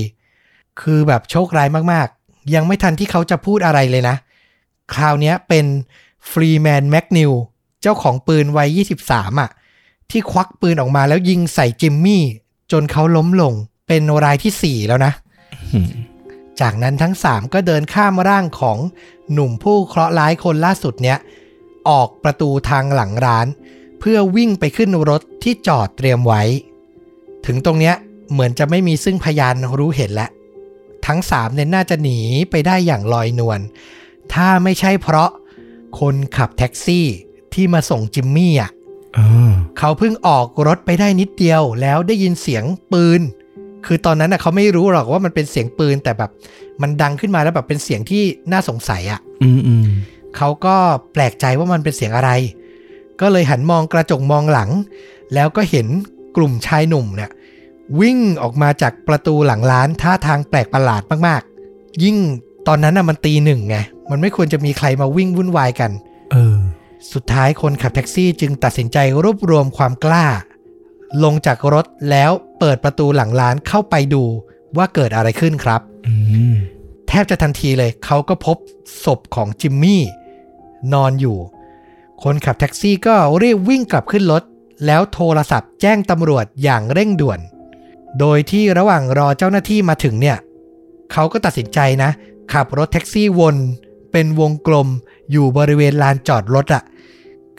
[0.82, 4.16] คือแบบโชคร้ายมากๆ ยังไม่ทันที่เขาจะพูดอะไรเลยนะ
[4.94, 5.66] คราวนี้เป็น
[6.30, 7.32] ฟรีแมนแมกนิว
[7.82, 8.68] เจ้าของปืนวัย
[9.04, 9.50] 23 อะ
[10.10, 12.22] ที่ควักปืนออกมาแล้วยิงใส่จิมมี่
[12.72, 13.54] จนเขาล้มลง
[13.88, 15.12] เป็นรายทีสี่ 4 แล้วนะ
[16.60, 18.78] จากนั้นทั้ง 3 ก็เดินข้ามร่างของ
[19.32, 21.18] หนุ่มผู้เคราะห์ร้ายคนล่าสุดเนี้ย
[21.88, 23.46] ออกประตูทางหลังร้าน
[24.00, 26.42] เพื่อวิ่งไปขึ้นรถที่จอดเตรียมไว้
[27.46, 27.94] ถึงตรงเนี้ย
[28.32, 30.30] เหมือนจะไม่มีซึ่งพยานรู้เห็นแล้ว
[31.08, 32.18] ทั้งสามเนี่ยน่าจะหนี
[32.50, 33.60] ไปได้อย่างลอยนวล
[34.34, 35.30] ถ้าไม่ใช่เพราะ
[36.00, 37.06] คนขับแท็กซี่
[37.54, 38.70] ที่มาส่งจิมมี่อะ
[39.18, 43.20] อ่าเขาเพิ่งออกรถไปได้นิดเดียวแล้วได้ยินเสียงปืน
[43.86, 46.30] คือตอนนั้นน่ะเขาไม่รู้หรอกว่ามันเป็นเสียงปืนแต่แบบ
[46.82, 49.86] มันดังขึ้นมาแล้วแบบเป็นเสียงที่น่าสงสัยอะอืมอืม
[50.36, 50.76] เขาก็
[51.12, 52.30] แปลกใจว่ามันเป็นเสียงอะไร
[53.20, 54.70] ก็เลยหันมองกระจกมองหลัง
[55.34, 55.86] แล้วก็เห็น
[56.36, 57.30] กลุ่มชายหนุ่มเนี่ย
[58.00, 62.16] วิ่งออกมาจากประตูหลังร้านท่าทางแปลกประหลาดมากๆ ยิ่ง
[62.66, 63.76] ตอนนั้นน่ะมันตีหนึ่งไง
[64.10, 65.90] มันไม่ควรจะมีใครมาวิ่งวุ่นวายกัน
[66.32, 66.58] เออ
[67.12, 70.26] สุดท้ายคนขับแท็กซี่จึงตัดสินใจรวบรวมความกล้า
[71.24, 74.22] ลงจากรถแล้วเปิดประตูหลังร้านเข้าไปดู
[74.76, 76.14] ว่าเกิดอะไรขึ้นครับอื
[76.52, 76.54] ม
[77.08, 78.56] แทบจะทันทีเลย เขาก็พบ
[79.04, 80.02] ศพของจิมมี่
[80.92, 81.38] นอนอยู่
[82.22, 84.42] คนขับแท็กซี่ก็รีบวิ่งกลับขึ้นรถ
[84.86, 87.40] แล้วโทรศัพท์แจ้งตำรวจอย่างเร่งด่วน
[88.20, 90.38] โดยที่ระหว่างรอเจ้าหน้าที่มาถึงเนี่ย
[91.12, 92.10] เขาก็ตัดสินใจนะ
[92.52, 93.56] ขับรถแท็กซี่วน
[94.12, 94.88] เป็นวงกลม
[95.32, 96.82] อยู่บริเวณลานจอดรถอะ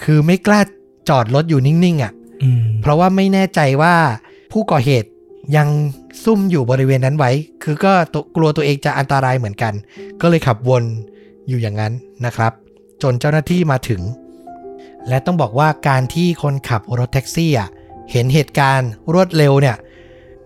[0.04, 0.62] คือไม่กล้า
[1.10, 3.96] จอดรถอยู่นิ่งๆอะอืมเพราะว่าไม่แน่ใจว่า
[4.52, 5.10] ผู้ก่อเหตุ
[5.56, 5.68] ยัง
[6.24, 7.32] ซุ่มอยู่บริเวณนั้นไว้
[7.64, 9.74] คือก็ตัวกลัวตัวเองจะอันตรายเหมือนกัน
[10.22, 10.84] ก็เลยขับวน
[11.48, 11.94] อยู่อย่างนั้น
[12.26, 12.52] นะครับ
[13.02, 14.02] จนเจ้าหน้าที่มาถึง
[15.08, 17.70] และต้องบอกว่าการที่คนขับรถแท็กซี่อะ
[18.12, 19.76] เห็นเหตุการณ์รวดเร็วเนี่ย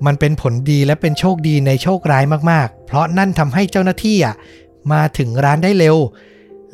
[0.06, 4.36] มันเป็นผลดีและเป็นโชคดีในโชคร้ายมากๆ เพราะนั่นทำให้เจ้าหน้าที่อะ
[4.92, 5.98] มาถึงร้านได้เร็ว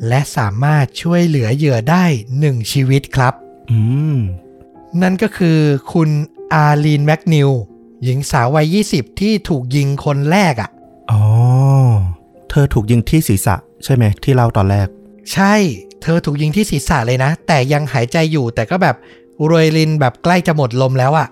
[0.08, 2.04] และสามารถช่วยเหลือเหยื่อได้
[2.40, 3.34] หนึ่งชีวิตครับ
[3.70, 3.80] อื
[4.16, 4.18] ม
[5.02, 5.58] นั่นก็คือ
[5.92, 6.10] คุณ
[6.52, 7.50] อารีนแมกนิว
[8.04, 10.70] หญิงสาววัย 20 ที่ถูกยิงคนแรกอะ่ะ
[11.10, 11.22] อ๋อ
[12.50, 14.88] เธอถูกยิงที่ศีรษะ ใช่ไหมที่เล่าตอนแรก
[15.32, 15.54] ใช่
[16.02, 18.96] เธอถูกยิงที่ศีรษะเลยนะ แต่ยังหายใจอยู่แต่ก็แบบ
[19.50, 21.28] รวยลินแบบใกล้จะหมดลมแล้วอะ่ะ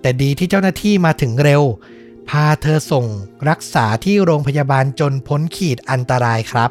[0.00, 1.62] แต่ดีที่เจ้าหน้าที่มาถึงเร็ว
[2.28, 3.06] พาเธอส่ง
[3.48, 6.70] รักษาที่โรงพยาบาลจนพ้นขีดอันตรายครับ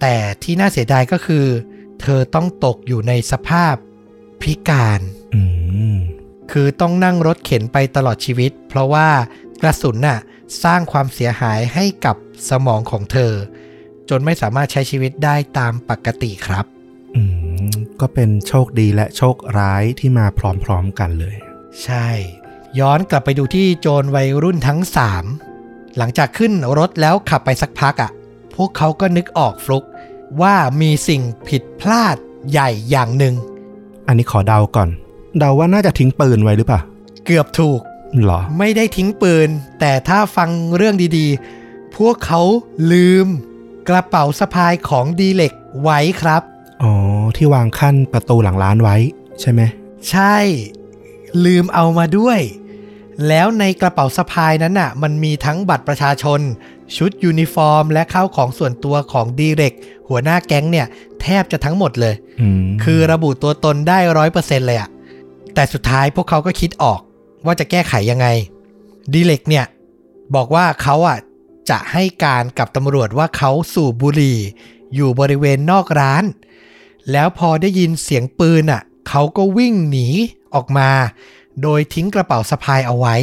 [0.00, 1.46] แต่ที่น่าเสียดายก็คือ
[2.00, 3.74] เธอต้องตกอยู่ในสภาพ
[4.42, 5.00] พิการ
[5.34, 5.42] อื
[5.94, 5.96] ม
[6.52, 9.08] คือต้องนั่งรถเข็นไปตลอดชีวิต เพราะว่า
[9.62, 10.18] กระสุนน่ะ
[10.64, 12.16] สร้างความเสียหายให้กับ
[12.50, 13.32] สมองของเธอ
[14.10, 16.64] จนไม่สามารถใช้ชีวิตได้ตามปกติครับ
[17.16, 17.22] ออื
[17.70, 20.26] มก็เป็นโชคดีและโชคร้ายที่มา
[20.64, 21.36] พร้อมๆกันเลย
[21.84, 22.08] ใช่
[22.78, 25.24] ย้อนกลับไปดูที่โจรวัยรุ่นทั้งสาม
[25.96, 28.10] หลังจากขึ้นรถแล้วขับไปสักพักอะ่ะ
[28.54, 29.84] พวกเขาก็นึกออกฟลุก
[30.40, 32.16] ว่ามีสิ่งผิดพลาด
[32.50, 33.34] ใหญ่อย่างหนึ่ง
[34.06, 34.88] อันนี้ขอเดาก่อน
[35.38, 36.80] เดาว่าน่าจะทิ้งปืนไว้หรือเปล่า
[37.24, 37.80] เกือบถูก
[38.22, 39.48] เหรอ ไม่ได้ทิ้งปืน
[39.80, 42.40] แต่ถ้าฟังเรื่องดีๆ พวกเขา
[42.92, 43.26] ลืม
[43.88, 46.42] กระเป๋าสะพายของดีเร็กไว้ครับ
[46.82, 46.92] อ๋อ
[47.36, 48.96] ที่วางคั่นประตูหลังร้านไว้
[49.40, 49.60] ใช่ไหม
[50.10, 50.36] ใช่
[51.44, 52.40] ลืมเอามาด้วย
[53.28, 56.40] แล้วในกระเป๋าสะพายนั้นน่ะ มันมีทั้งบัตรประชาชน
[56.96, 59.74] ชุดยูนิฟอร์ม และข้าวของส่วนตัวของดีเร็ก
[60.08, 60.86] หัวหน้าแก๊งเนี่ย
[61.22, 64.90] แทบจะทั้งหมดเลยอืมคือระบุตัวตนได้ร้อยเปอร์เซ็นเลยอะ
[65.54, 67.00] แต่สุดท้ายพวกเขาก็คิดออก
[67.46, 68.26] ว่าจะแก้ไขยังไง
[69.12, 69.64] ดีเล็กเนี่ย
[70.34, 71.18] บอกว่าเขาอะ
[71.70, 74.38] จะให้การกับตำรวจว่าเขาสูบบุหรี่
[74.94, 76.24] อยู่บริเวณนอกร้าน
[77.12, 80.08] แล้วพอได้ยินเสียงปืนอะเขาก็วิ่งหนี
[80.54, 80.90] ออกมา
[81.62, 83.16] โดยทิ้งกระเป๋าสะพายเอาไว้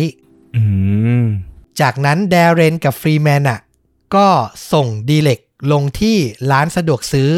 [0.56, 0.64] อื
[1.22, 1.24] ม
[1.82, 3.60] จากนั้นแดเรนกับฟรีแมนอะ
[4.16, 4.28] ก็
[4.74, 5.40] ส่งดีเล็ก
[5.72, 6.18] ลงที่
[6.52, 7.32] ร้านสะดวกซื้อ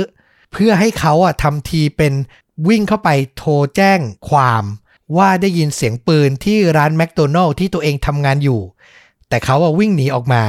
[0.52, 2.14] เพื่อให้เขาอะทำทีเป็น
[2.68, 4.64] วิ่งเข้าไปโทรแจ้งความ
[5.18, 8.62] ว่าได้ยินเสียงปืนที่ร้านแมคโดนัลล์ที่ตัวเองทำงานอยู่
[9.30, 10.44] แต่เขาอะวิ่งหนีออกมา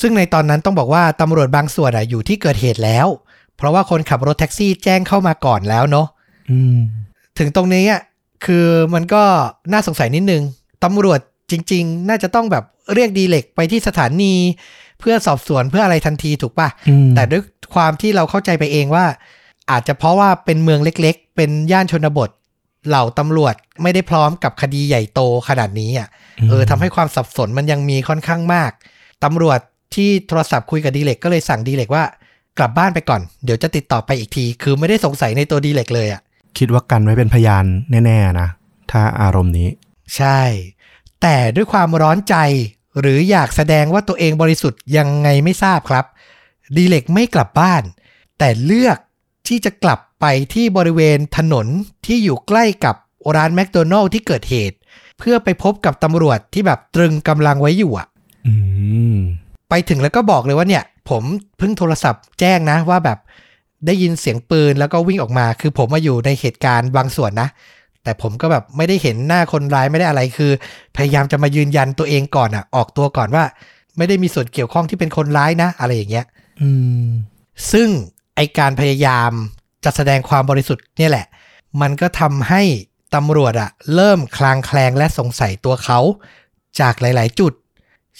[0.00, 3.06] ซึ่งในตอนนั้นต้องบอกว่าตำรวจบางส่วนอะอยู่ที่เกิดเหตุแล้ว
[3.56, 6.06] เพราะว่าคนขับรถแท็กซี่แจ้งเข้ามาก่อนแล้วเนาะ
[6.50, 6.78] อืม
[7.38, 8.00] ถึงตรงนี้อะ
[8.44, 9.22] คือมันก็
[9.72, 10.42] น่าสงสัยนิดนึง
[10.84, 11.20] ตำรวจ
[11.50, 14.34] จริง ๆ น่าจะต้องแบบเรียกดีเล็กไปที่สถานี
[15.00, 17.42] เพื่อสอบสวนเพื่ออะไรทันทีถูกปะอืมแต่ด้วย
[17.74, 19.06] ความที่เราเข้าใจไปเองว่า
[19.70, 22.30] อาจจะเพราะว่าเป็นเมืองเล็ก ๆ เป็นย่านชนบท
[22.88, 26.08] เหล่าตำรวจไม่ได้พร้อมกับคดีใหญ่โตขนาดนี้อะ
[26.48, 28.70] เออทำให้ความสับสนมันยังมีค่อนข้างมาก
[29.24, 29.60] ตำรวจ
[29.94, 32.04] ที่โทรศัพท์คุยกับดีเล็กก็เลยสั่งดีเล็กว่า
[32.58, 36.22] กลับบ้านไปก่อน เดี๋ยวจะติดต่อไปอีกที คือไม่ได้สงสัยในตัวดีเล็กเลยอะ
[36.58, 38.48] คิดว่ากันไว้เป็นพยานแน่ๆนะ
[38.90, 39.68] ถ้าอารมณ์นี้
[40.16, 40.40] ใช่
[41.22, 42.36] แต่ด้วยความร้อนใจ
[43.00, 46.04] หรืออยากแสดงว่าตัวเองบริสุทธิ์ยังไงไม่ทราบครับ
[46.76, 47.82] ดีเล็กไม่กลับบ้าน
[48.38, 48.98] แต่เลือก
[49.48, 51.66] ที่จะกลับไปที่บริเวณถนน
[52.06, 52.96] ที่อยู่ใกล้กับ
[53.36, 54.76] ร้านแมคโดนัลล์ที่เกิดเหตุ
[55.18, 58.06] เพื่อไปพบกับตำรวจที่แบบตรึงกำลังไว้อยู่อะ
[58.46, 58.54] อื
[59.14, 59.16] ม
[59.70, 61.22] ไปถึงแล้วก็บอกเลยว่าเนี่ย ผม
[61.58, 63.18] เพิ่งโทรศัพท์แจ้งนะว่าแบบ
[63.86, 67.48] ได้ยินเสียงปืนแล้วก็วิ่งออกมา คือผมมาอยู่ในเหตุการณ์บางส่วนนะ
[68.02, 70.52] แต่ผมก็แบบไม่ได้เห็นหน้าคนร้ายไม่ได้อะไรคือ
[70.96, 73.44] พยายามจะมายืนยันตัวเองก่อนอะออกตัวก่อนว่า
[73.96, 76.26] ไม่ได้มีส่วนเกี่ยวข้องที่เป็นคนร้ายนะ อะไรอย่างเงี้ย
[76.62, 76.70] อื
[77.02, 77.06] ม
[77.72, 77.88] ซึ่ง
[78.36, 79.30] ไอการพยายาม
[79.84, 81.26] จะแสดงความบริสุทธิ์เนี่ยแหละ
[81.80, 82.62] มันก็ทำให้
[83.14, 85.98] ตำรวจอะเริ่มคลางแคลงและสงสัยตัวเขา
[86.80, 87.52] จากหลาย ๆ จุด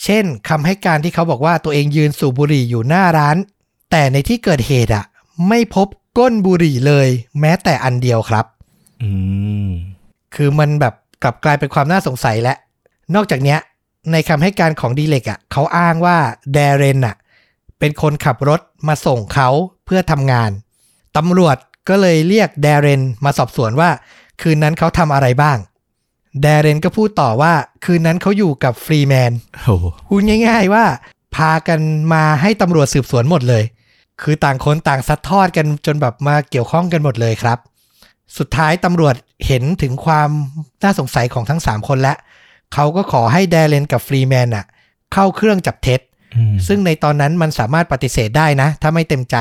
[0.04, 3.36] เช่นคำให้การที่เขาบอกว่าตัวเองยืนสูบบุหรี่อยู่หน้าร้าน
[3.90, 5.04] แต่ในที่เกิดเหตุอะ
[5.48, 7.08] ไม่พบก้นบุหรี่เลย
[7.40, 8.46] แม้แต่อันเดียวครับ
[9.02, 9.10] อื
[9.66, 9.68] ม
[10.34, 12.54] คือมันแบบกลับกลายเป็นความน่าสงสัยและ
[13.14, 13.58] นอกจากเนี้ย
[14.12, 16.16] ในคำให้การของดีเล็กอะ เขาอ้างว่า
[16.52, 17.16] แดเรนอะ
[17.78, 19.48] เป็นคนขับรถมาส่งเขา
[19.84, 20.50] เพื่อทำงาน
[21.16, 21.56] ตำรวจ
[21.88, 23.90] ก็เลยเรียกแดเรนมาสอบสวนว่า
[24.42, 25.58] คืนนั้นเขาทำอะไรบ้าง
[26.42, 27.52] แดเรนก็พูดต่อว่า
[27.84, 29.32] คืนนั้นเขาอยู่กับฟรีแมน
[29.64, 30.84] โอ้โหพูดง่าย ๆว่า
[31.36, 31.80] พากัน
[32.12, 33.64] มาให้ตำรวจสืบสวนหมดเลย
[34.22, 37.58] คือต่างคนต่างซัดทอดกันจนแบบมาเกี่ยวข้องกันหมดเลยครับ
[38.38, 39.14] สุดท้ายตำรวจ
[39.46, 40.30] เห็นถึงความ
[40.82, 42.16] น่าสงสัยของทั้ง 3 คนแล้ว
[42.74, 44.64] เขาก็ขอให้แดเรนกับฟรีแมนน่ะ
[45.12, 46.00] เข้าเครื่องจับเท็จ
[46.36, 49.36] อืมซึ่งในตอนนั้นมันสามารถปฏิเสธได้นะ ถ้าไม่เต็มใจ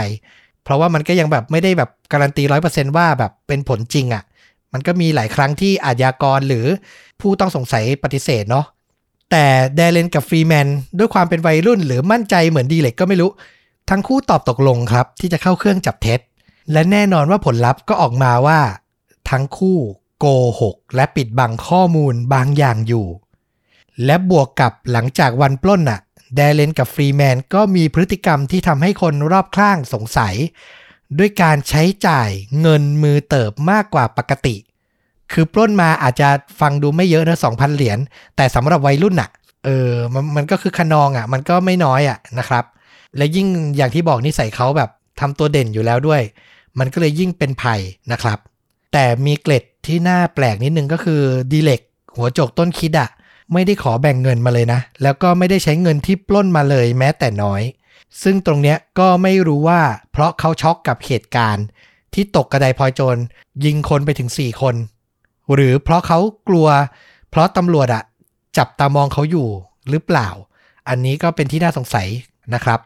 [0.63, 4.23] เพราะว่ามันก็ยังแบบไม่ได้แบบการันตีร้อยเปอร์เซนว่าแบบเป็นผลจริงอะ่ะ
[4.73, 6.65] มันก็มีหลายครั้งที่อาชญากรหรือ
[7.21, 8.65] ผู้ต้องสงสัยปฏิเสธเนาะ
[9.31, 13.29] แต่แดเรนกับฟรีแมนด้วยความเป็นวัยรุ่นหรือมั่นใจเหมือนดีเล็กก็ไม่รู้
[13.89, 16.19] ทั้งคู่ตอบตกลงครับ ที่จะเข้าเครื่องจับเท็จ
[16.71, 18.59] และแน่นอนว่าผลลัพธ์ก็ออกมาว่า
[19.29, 19.77] ทั้งคู่
[20.19, 20.25] โก
[20.61, 23.07] หก และปิดบังข้อมูลบางอย่างอยู่
[24.05, 25.99] และบวกกับหลังจากวันปล้นน่ะ
[26.35, 30.35] แดเรนกับฟรีแมนก็มีพฤติกรรมที่ทำให้คนรอบข้างสงสัย
[31.17, 32.29] ด้วยการใช้จ่าย
[32.61, 34.55] เงินมือเติบมากกว่าปกติ
[35.31, 37.99] คือปล้นมาอาจจะฟังดูไม่เยอะนะสองพันเหรียญ
[38.35, 39.29] แต่สำหรับวัยรุ่นน่ะ
[39.65, 42.63] เออมันมันก็คือขนองอะ มันก็ไม่น้อยอะนะครับ
[43.17, 46.21] และยิ่งอย่างที่บอกนิสัยเขาแบบทำตัวเด่นอยู่แล้วด้วย
[46.79, 47.79] มันก็เลยยิ่งเป็นภัย
[48.11, 48.39] นะครับ
[48.93, 51.81] แต่มีเกล็ดที่น่าแปลกนิดนึงก็คือดีเล็ก
[52.15, 53.09] หัวโจกต้นคิดอะ
[53.53, 57.61] ไม่ได้ขอแบ่งเงินมาเลยนะ แล้วก็ไม่ได้ใช้เงินที่ปล้นมาเลยแม้แต่น้อย
[58.23, 61.65] ซึ่งตรงเนี้ยก็ไม่รู้ว่าเพราะเขาช็อกกับเหตุการณ์
[62.13, 63.17] ที่ตกกระไดพลอยโจร
[63.65, 64.75] ยิงคนไปถึง 4 คน
[65.53, 66.67] หรือเพราะเขากลัว
[67.29, 68.03] เพราะตำรวจอะ
[68.57, 69.47] จับตามองเขาอยู่
[69.89, 70.27] หรือเปล่า
[70.89, 72.07] อันนี้ก็เป็นที่น่าสงสัย
[72.53, 72.79] นะครับ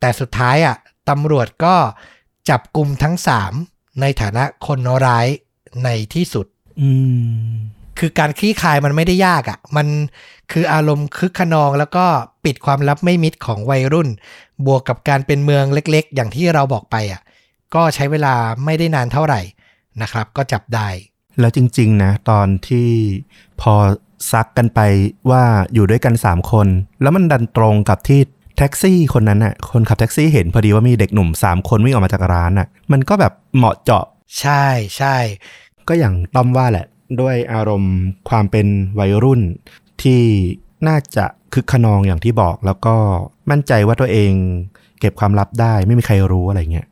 [0.00, 0.76] แต่สุดท้ายอะ
[1.10, 1.74] ตำรวจก็
[2.48, 3.14] จับกลุ่มทั้ง
[3.58, 5.26] 3ในฐานะคนร้าย
[5.84, 6.46] ในที่สุด
[6.80, 6.90] อื
[7.48, 7.52] ม
[7.98, 9.86] คือการคลี่คลายมันไม่ได้ยากอะ่ะ มัน
[10.52, 12.04] คืออารมณ์คึกขนองแล้วก็
[12.44, 14.08] ปิดความลับไม่มิดของวัยรุ่น
[14.66, 17.20] บวกกับการเป็นเมืองเล็กๆ อย่างที่เราบอกไปอะ่ะ
[17.74, 19.40] ก็ใช้เวลาไม่ได้นานเท่าไหร่
[20.02, 20.88] นะครับ ก็จับได้
[21.40, 22.88] แล้วจริง ๆ นะ ตอนที่
[23.60, 23.74] พอ
[24.32, 24.80] ซักกันไป
[25.30, 25.42] ว่า
[25.74, 26.66] อยู่ด้วยกันสามคน
[27.02, 28.20] แล้วมันดันตรงกับที่
[28.56, 34.04] แท็กซี่คนนั้นน่ะ คนขับแท็กซี่เห็นพอดีว่ามีเด็กหนุ่มสามคนวิ่งออกมาจากร้านน่ะ มันก็แบบเหมาะเจาะ
[34.40, 34.64] ใช่
[34.96, 35.16] ใช่
[35.88, 36.86] ก็อย่างต้อมว่าแหละ
[37.20, 37.96] ด้วยอารมณ์
[38.28, 38.66] ความเป็น
[38.98, 39.40] วัยรุ่น
[40.02, 40.22] ที่
[40.88, 42.94] น่าจะคึกขนองอย่างที่บอก แล้วก็
[43.50, 44.32] มั่นใจว่าตัวเอง
[45.00, 46.88] เก็บความลับได้ ไม่มีใครรู้อะไรเงี้ย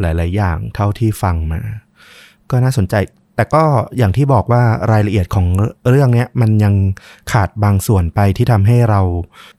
[0.00, 1.60] หลาย ๆ อย่างเท่าที่ฟังมา
[2.50, 2.94] ก็น่าสนใจ
[3.36, 3.62] แต่ก็
[3.98, 5.46] อย่างที่บอกว่ารายละเอียดของ
[5.88, 6.74] เรื่องเนี้ยมันยัง
[7.32, 9.00] ขาดบางส่วนไปที่ทำให้เรา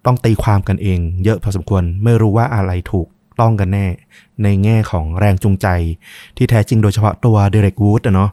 [0.05, 3.07] ต้องตีความกันเอง เยอะพอสมควรไม่รู้ว่าอะไรถูก
[3.39, 3.87] ต้องกันแน่
[4.43, 5.67] ในแง่ของแรงจูงใจ
[6.37, 8.31] ที่แท้จริงโดยเฉพาะตัวเดเร็กวูดอะเนาะ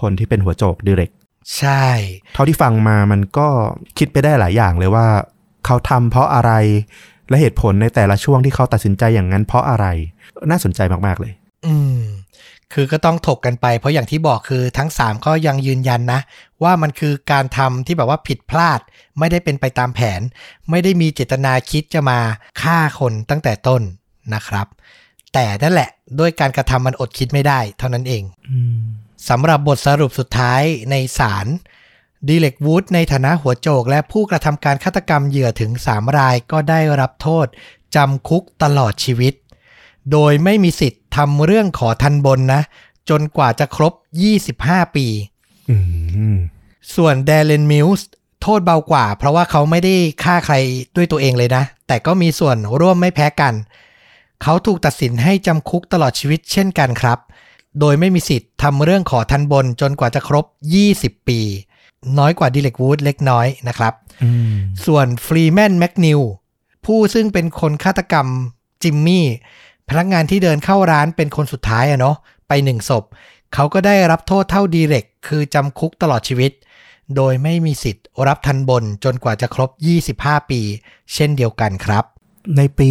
[0.00, 1.10] คนที่เป็นหัวโจกเดเร็ก
[1.58, 1.86] ใช่
[2.34, 3.48] เท่าที่ฟังมามันก็
[3.98, 5.06] คิดไปได้หลายอย่างเลยว่า
[5.66, 6.52] เขาทำเพราะอะไร
[7.28, 9.86] และเหตุผลในแต่ละช่วงที่เขาตัดสินใจอย่างนั้นเพราะอะไร
[10.50, 11.32] น่าสนใจมาก ๆ เลย
[11.66, 12.00] อืม
[12.74, 16.20] คือก็ต้องถกกันไป เพราะอย่างที่บอกคือทั้ง 3 ก็ยังยืนยันนะ
[16.62, 18.80] ว่ามันคือการทำที่แบบว่าผิดพลาด
[19.18, 20.20] ไม่ได้เป็นไปตามแผน
[20.70, 22.18] ไม่ได้มีเจตนาคิดจะมา
[22.62, 23.82] ฆ่าคนตั้งแต่ต้น
[24.34, 24.66] นะครับ
[25.34, 28.80] แต่นั่นแหละด้วยการกระทำมันอดคิดไม่ได้ เท่านั้นเองอืม
[29.28, 31.46] สำหรับบทสรุปสุดท้ายในศาล
[32.28, 37.46] ดีเล็กวูดในฐานะหัวโจก และผู้กระทำการฆาตกรรมเหยื่อถึง 3 รายก็ได้รับโทษ
[37.96, 39.34] จำคุกตลอดชีวิต
[40.12, 42.62] โดยไม่มีสิทธิ์ ทำเรื่องขอทันบนนะ
[43.10, 43.92] จนกว่าจะครบ
[44.44, 45.06] 25 ปี
[45.70, 45.76] อื
[46.34, 46.36] ม
[46.94, 48.08] ส่วนเดเลนมิลส์
[48.42, 50.54] โทษเบากว่า เพราะว่าเขาไม่ได้ฆ่าใคร
[50.96, 53.54] ด้วยตัวเองเลยนะ แต่ก็มีส่วนร่วมไม่แพ้กัน
[54.42, 57.18] เขาถูกตัดสินให้จำคุกตลอดชีวิตเช่นกันครับ
[57.80, 60.44] โดยไม่มีสิทธิ์ทำเรื่องขอทัณฑ์บนจนกว่าจะครบ
[60.86, 61.40] 20 ปี
[62.18, 64.54] น้อยกว่าดีเร็กวูดเล็กน้อยนะครับอืม
[64.86, 66.20] ส่วนฟรีแมนแมกนิว
[66.84, 68.26] ผู้ซึ่งเป็นคนฆาตกรรม
[68.82, 69.26] จิมมี่
[69.88, 72.16] พนักงานที่เดินเข้าร้านเป็นคนสุดท้ายอะเนาะ
[72.48, 73.04] ไปหนึ่งศพ
[73.54, 76.52] เขาก็ได้รับโทษเท่าดีเร็กคือจำคุกตลอดชีวิต
[77.16, 79.70] โดยไม่มีสิทธิ์รับทันบนจนกว่าจะครบ
[80.10, 80.60] 25 ปี
[81.14, 82.04] เช่นเดียวกันครับ
[82.56, 82.90] ในปี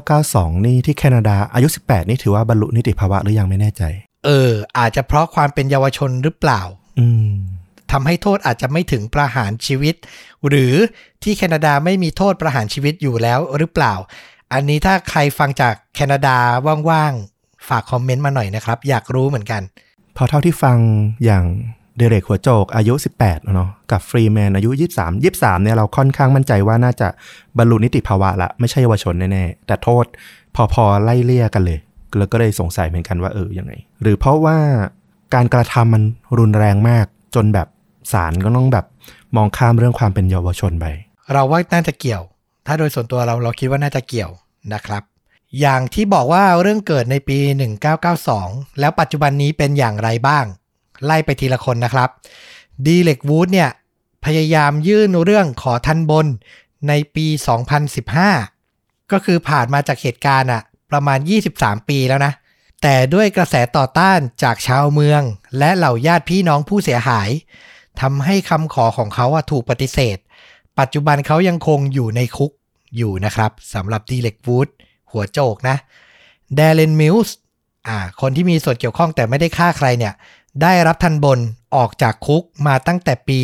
[0.00, 3.82] 1992 นี่ที่แคนาดาอายุ 18 นี่ถือว่าบรรลุนิติภาวะหรือยังไม่แน่ใจ
[4.24, 6.60] เออ อาจจะเพราะความเป็นเยาวชนหรือเปล่า
[6.98, 7.32] อืม
[7.92, 9.94] ทำให้โทษอาจจะไม่ถึงประหารชีวิต
[10.48, 10.74] หรือ
[11.22, 13.94] ที่แคนาดาไม่มีโทษประหารชีวิตอยู่แล้วหรือเปล่า
[14.54, 16.36] อันนี้ถ้าใครฟังจากแคนาดา
[16.90, 19.62] ว่างๆ ฝากคอมเมนต์มาหน่อยนะครับ อยากรู้เหมือนกัน
[20.16, 20.78] พอเท่าที่ฟัง
[21.24, 21.44] อย่าง
[21.96, 27.08] เดเร็กหัวโจกอายุ 18แล้วเนาะกับฟรีแมนอายุ 23 23 เนี่ยเราค่อนข้างมั่นใจว่าน่าจะ
[27.58, 30.04] บรรลุนิติภาวะละไม่ใช่เยาวชนแน่ๆ แต่โทษ
[30.74, 31.78] พอๆ ไล่เลี่ยกันเลย
[32.18, 34.58] แล้วก็เลยสงสัยเหมือนกันว่าเออยังไง หรือเพราะว่า
[35.34, 36.02] การกระทำมัน
[36.38, 37.68] รุนแรงมากจนแบบ
[38.12, 38.86] ศาลก็ต้องแบบ
[39.36, 40.86] มองข้ามเรื่องความเป็นเยาวชนไป
[41.32, 42.22] เราว่าน่าจะเกี่ยว
[42.72, 44.30] ถ้าโดยส่วนตัวเราเราคิดว่าน่าจะเกี่ยว
[44.72, 45.02] นะครับ
[45.60, 47.38] อย่างที่บอกว่าเรื่องเกิดในปี
[48.08, 50.44] 1992 แล้วปัจจุบันนี้เป็นอย่างไรบ้าง
[51.04, 52.08] ไล่ไปทีละคนนะครับ
[52.86, 53.70] ดีเล็กวูดเนี่ย
[54.24, 56.26] พยายามยื่นเรื่องขอทันบน
[56.88, 57.26] ในปี
[58.38, 61.18] 2015 ก็คือผ่านมาจากเหตุการณ์อะประมาณ
[61.54, 62.32] 23 ปีแล้วนะ
[62.82, 65.22] แต่ด้วยกระแสต่อต้านจากชาวเมือง
[65.58, 67.30] และเหล่าญาติพี่น้องผู้เสียหาย
[68.00, 70.18] ทำให้คำขอของเขาอะถูกปฏิเสธ
[70.78, 72.52] ปัจจุบันเขายังคงอยู่ในคุก
[72.96, 74.68] อยู่นะครับสำหรับดีเล็กวูด
[75.12, 75.76] หัวโจกนะ
[76.54, 77.36] เดเลนมิลส์
[77.88, 80.14] อ่าคนที่มีส่วนเกี่ยวข้องแต่ไม่ได้ฆ่าใครเนี่ย
[80.62, 81.38] ได้รับทันบน
[81.76, 83.38] ออกจากคุกมาตั้งแต่ปี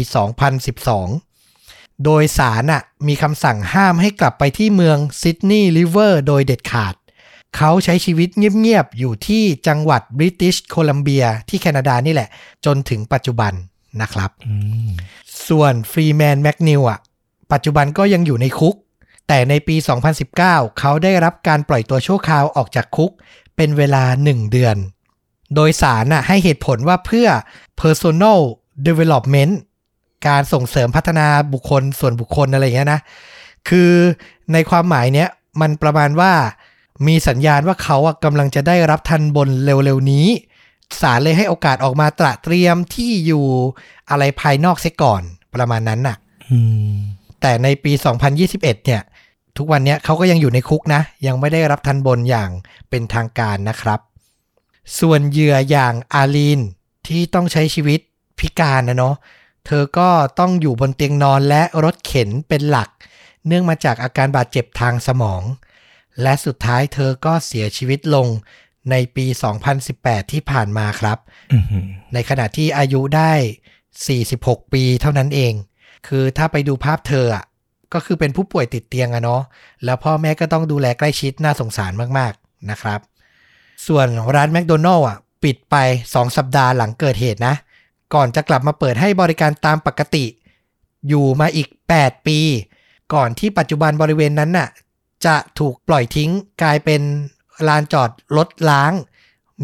[1.19, 6.95] 2012 โดยศาลน่ะมีคำสั่งห้ามให้กลับไปที่เมืองซิดนีย์ริเวอร์โดยเด็ดขาด
[7.57, 12.29] เขาใช้ชีวิตเงียบ ๆ อยู่ที่จังหวัดบริติชโคลัมเบียที่แคนาดานี่แหละ
[12.65, 13.53] จนถึงปัจจุบัน
[14.03, 14.55] นะครับอื
[14.89, 14.91] ม
[15.49, 16.99] ส่วนฟรีแมนแมกนิวอะ
[17.53, 18.75] ปัจจุบันก็ยังอยู่ในคุก
[19.29, 19.77] แต่ในปี
[20.27, 23.11] 2019 เขาได้รับการปล่อยตัวชั่วคราวออกจากคุก
[23.57, 24.77] เป็นเวลา 1 เดือน
[25.55, 27.29] โดยสารน่ะให้เหตุผลว่าเพื่อ
[27.81, 28.41] personal
[28.87, 29.55] development
[30.29, 33.01] การส่งเสริมพัฒนาบุคคลส่วนบุคคลอะไรอย่างเงี้ยนะ
[33.69, 33.91] คือ
[34.53, 35.29] ในความหมายเนี้ย
[35.61, 36.33] มันประมาณว่า
[37.07, 40.27] มีสัญญาณว่าเขาอะกำลังจะได้รับทันบนเร็วๆนี้
[41.01, 43.45] ศาลเลยให้โอกาสออกมาตระเตรียมที่อยู่
[44.11, 45.23] อะไรภายนอกเสียก่อน
[45.55, 46.17] ประมาณนั้นน่ะ
[46.51, 46.59] อื
[46.91, 46.95] ม
[47.41, 47.93] แต่ในปี
[48.39, 49.03] 2021 เนี่ย
[49.59, 52.51] ทุกวันเนี้ยเขาก็ยังอยู่ในคุกนะ ยังไม่ได้รับทันบนอย่าง
[52.91, 54.01] เป็นทางการนะครับ
[55.01, 56.61] ส่วนเหยื่ออย่างอาลีน
[57.07, 58.01] ที่ต้องใช้ชีวิต
[58.39, 59.17] พิการนะเนาะ
[59.67, 62.89] เธอก็ต้องอยู่บนเตียงนอนและรถเข็นเป็นหลัก
[63.47, 65.43] เนื่องมาจากอาการบาดเจ็บทางสมอง
[66.23, 68.27] และสุดท้ายเธอก็เสียชีวิตลง
[68.91, 69.27] ในปี
[69.79, 71.19] 2018 ที่ผ่านมาครับ
[71.53, 73.33] อือหือในขณะที่อายุได้
[74.03, 75.53] 46 ปีเท่านั้นเอง
[76.09, 77.45] คือถ้าไปดูภาพเธออะ
[77.95, 79.43] ก็คือเป็นผู้ป่วยติดเตียงอะเนาะ
[79.85, 83.01] แล้วพ่อแม่ก็ต้องดูแลใกล้ชิดน่าสงสารมากๆนะครับ
[83.87, 85.77] ส่วนร้านแมคโดนัลล์อะปิดไป
[86.07, 87.55] 2 สัปดาห์หลังเกิดเหตุนะ
[88.15, 90.25] ก่อนจะกลับมาเปิดให้บริการตามปกติ
[91.09, 91.69] อยู่มาอีก
[91.99, 92.39] 8 ปี
[93.15, 94.69] ก่อนที่ปัจจุบันบริเวณนั้นน่ะ
[95.27, 96.31] จะถูกปล่อยทิ้ง
[96.63, 97.03] กลายเป็น
[97.69, 98.93] ลานจอดรถล้าง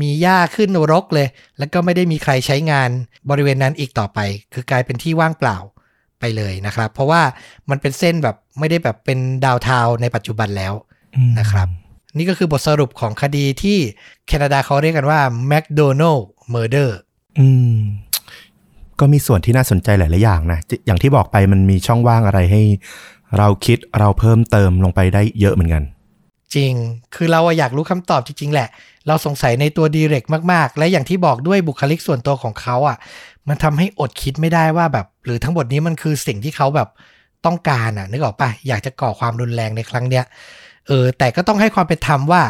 [0.01, 2.91] มีหญ้าขึ้นรกเลย แล้วก็ไม่ได้มีใครใช้งาน
[3.31, 4.19] บริเวณนั้นอีกต่อไป
[4.53, 5.59] คือกลายเป็นที่ว่างเปล่า
[6.23, 7.23] ไปเลยนะครับ เพราะว่า
[7.71, 10.73] มันเป็นเส้นแบบไม่ได้แบบเป็นดาวน์ทาวน์ในปัจจุบันแล้ว
[11.17, 11.69] อืมนะครับ
[12.17, 13.79] นี่ก็คือบทสรุปของคดีที่
[14.27, 15.21] แคนาดาเขาเรียกกันว่า
[15.51, 16.23] McDonald
[16.55, 16.91] Murder
[17.39, 17.77] อืม
[19.01, 22.63] ก็มีส่วนที่น่าสนใจหลาย ๆ อย่างนะจิอย่างที่บอกไปมันมีช่องว่างอะไรให้
[23.39, 25.83] เราคิดเราเพิ่มเติมลงไปได้เยอะเหมือนกัน
[26.55, 26.73] จริง
[27.15, 28.69] คือเราอะอยากรู้คำตอบจริงๆแหละ
[29.07, 32.97] เราสงสัยในตัวดีเรกมากๆ และอย่างที่บอกด้วยบุคลิกส่วนตัวของเขาอะ
[33.49, 36.89] มันทำให้อดคิดไม่ได้ว่าแบบ หรือทั้งหมดนี้มันคือสิ่งที่เขาแบบ
[37.47, 40.25] ต้องการอะ นึกออกปะอยากจะก่อความรุนแรงในครั้งเนี้ย
[40.87, 42.43] เออ แต่ก็ต้องให้ความเป็นธรรมว่า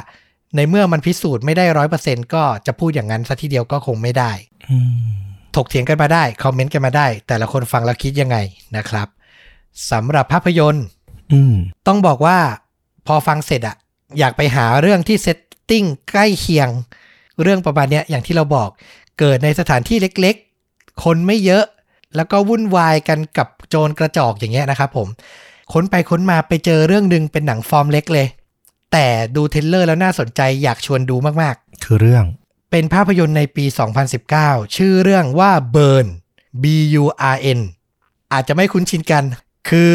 [0.57, 4.33] ในเมื่อมันพิสูจน์ไม่ได้ร้อยเปอร์เซ็นก็จะพูดอย่างนั้นซะทีเดียวก็คงไม่ได้
[4.71, 5.23] อืม
[5.57, 8.37] ถกเถียงกันมาได้ คอมเมนต์กันมาได้ แต่ละคนฟังแล้วคิดยังไง
[8.77, 9.09] นะครับ
[9.91, 10.87] สำหรับภาพยนตร์
[11.33, 11.55] อืม
[11.87, 12.39] ต้องบอกว่า
[13.07, 13.77] พอฟังเสร็จอะ
[14.19, 16.69] อยากไปหาเรื่องที่ setting ใกล้เคียง
[17.43, 18.71] เรื่องประมาณเนี้ยอย่างที่เราบอก
[19.19, 21.65] เกิดในสถานที่เล็กๆ คนไม่เยอะ
[22.17, 25.09] แล้วก็วุ่นวายกันกับโจรกระจอกอย่างเงี้ยนะครับผม
[25.73, 28.27] ค้นไปค้นมาไปเจอเรื่องหนึ่งเป็นหนังฟอร์มเล็กเลย
[28.93, 29.07] แต่
[29.37, 32.25] ดู trailer แล้วน่าสนใจอยากชวนดูมากๆ คือเรื่อง
[32.71, 33.65] เป็นภาพยนตร์ในปี
[34.21, 36.07] 2019 ชื่อเรื่องว่า Burn
[36.63, 36.65] B
[37.03, 37.05] U
[37.35, 37.61] R N
[38.33, 39.25] อาจจะไม่คุ้นชินกัน
[39.69, 39.95] คือ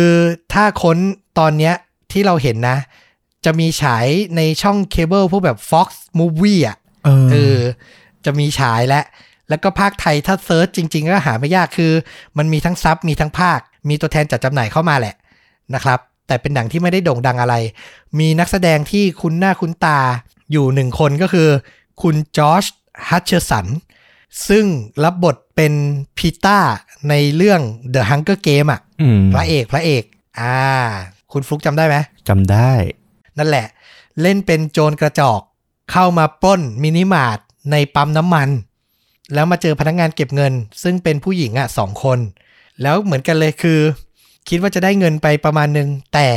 [0.53, 0.97] ถ้าค้น
[1.39, 1.74] ตอนเนี้ย
[2.11, 2.78] ที่เราเห็นนะ
[3.48, 5.88] จะมีฉายในช่องเคเบิลพวกแบบ Fox
[6.20, 7.60] Movie อะเออเออ
[8.26, 9.02] จะมีฉายและ
[9.50, 11.93] แล้วก็พากย์ไทยถ้า search จริง ๆ ก็หาไม่ยากคือ
[12.38, 15.16] มันมีทั้ง sub มีทั้งพากย์ มีตัวแทนจัดจำหน่ายเข้ามาแหละ
[15.76, 17.56] นะครับ แต่เป็นหนังที่ไม่ได้โด่งดังอะไร
[18.20, 20.00] มีนักแสดงที่คุ้นหน้าคุ้นตา
[20.52, 21.50] อยู่หนึ่งคนก็คือ
[22.02, 22.66] คุณจอช
[23.10, 23.68] ฮัตเชอร์สัน
[24.48, 24.66] ซึ่ง
[25.04, 25.74] รับบทเป็น
[26.18, 26.60] พีต้า
[27.10, 27.62] ในเรื่อง
[27.93, 30.04] The Hunger Game อะอืมพระเอกพระเอก
[30.39, 30.56] อ่า
[31.32, 31.95] คุณฟลุกจำได้ไหม
[32.30, 32.72] จำได้
[33.38, 33.68] นั่นแหละ
[34.22, 35.42] เล่นเป็นโจรกระจอก
[35.92, 37.40] เข้ามาปล้นมินิมาร์ท
[37.72, 38.50] ในปั๊มน้ำมัน
[39.34, 42.20] แล้วมาเจอพนักงานเก็บเงิน ซึ่งเป็นผู้หญิงอะสองคน
[42.82, 43.80] แล้วเหมือนกันเลยคือ
[44.50, 46.30] คิดว่าจะได้เงินไปประมาณนึง แต่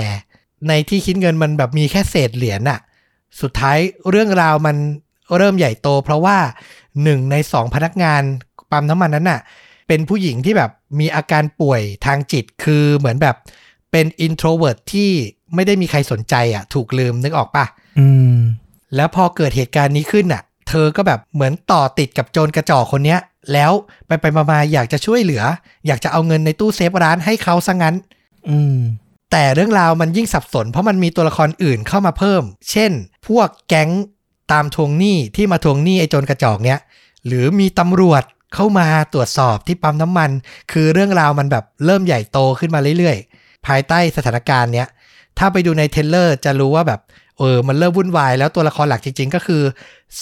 [0.68, 2.80] ในที่คิดเงินมันแบบมีแค่เศษเหรียญอะ
[3.40, 3.78] สุดท้าย
[4.10, 4.76] เรื่องราวมัน
[5.36, 6.38] เริ่มใหญ่โต เพราะว่า
[7.02, 8.22] หนึ่งในสองพนักงาน
[8.70, 9.40] ปั๊มน้ำมันนั้นน่ะ
[9.88, 10.70] เป็นผู้หญิงที่แบบ
[11.00, 13.36] มีอาการป่วยทางจิตคือเหมือนแบบ
[13.90, 15.10] เป็น introvert ที่
[15.54, 17.64] ไม่ได้มีใครสนใจอะ ถูกลืมนึกออกปะ
[17.98, 18.36] อืม
[18.96, 23.20] แล้วพอเกิดเหตุการณ์นี้ขึ้นน่ะ เธอก็แบบเหมือนต่อติดกับโจรกระจอกคนเนี้ย
[23.52, 23.72] แล้ว
[24.06, 25.42] ไปไปๆมาๆอยากจะช่วยเหลือ
[25.86, 27.94] อยากจะเอาเงินในตู้เซฟร้านให้เขาซะงั้น
[28.48, 28.78] อืม
[29.32, 32.92] แต่เรื่องราวมันยิ่งสับสน เพราะมันมีตัวละครอื่นเข้ามาเพิ่ม เช่น
[33.28, 33.90] พวกแก๊ง
[34.52, 36.78] ตามทวงหนี้ที่มาทวงหนี้ไอ้โจรกระจอกเนี้ย
[37.26, 38.22] หรือมีตำรวจ
[38.54, 40.30] เข้ามาตรวจสอบที่ปั๊มน้ำมัน
[40.72, 44.88] คือเรื่องราวมันแบบเริ่มใหญ่โตขึ้นมาเรื่อยๆ ภายใต้สถานการณ์เนี้ย
[45.38, 47.00] ถ้าไปดูในเทเลอร์จะรู้ว่าแบบ
[47.38, 49.62] เออมันเริ่มวุ่นวายแล้วตัวละครหลักจริง ๆ ก็คือ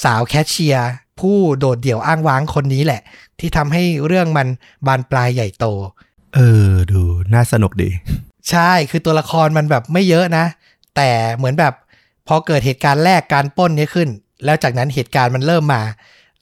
[0.03, 0.89] สาวแคชเชียร์
[1.21, 3.01] ผู้โดดเดี่ยวอ้างว้างคนนี้แหละ
[3.39, 4.49] ที่ทำให้เรื่องมัน
[4.87, 5.67] บานปลายใหญ่โต
[6.35, 7.01] เออ ดู
[7.35, 7.91] น่าสนุกดี
[8.51, 10.45] ใช่คือตัวละครมันแบบไม่เยอะนะ
[10.97, 11.75] แต่เหมือนแบบ
[12.29, 14.09] พอเกิดเหตุการณ์แรกการป้นนี้ขึ้น
[14.45, 15.83] แล้วจากนั้นเหตุการณ์มันเริ่มมา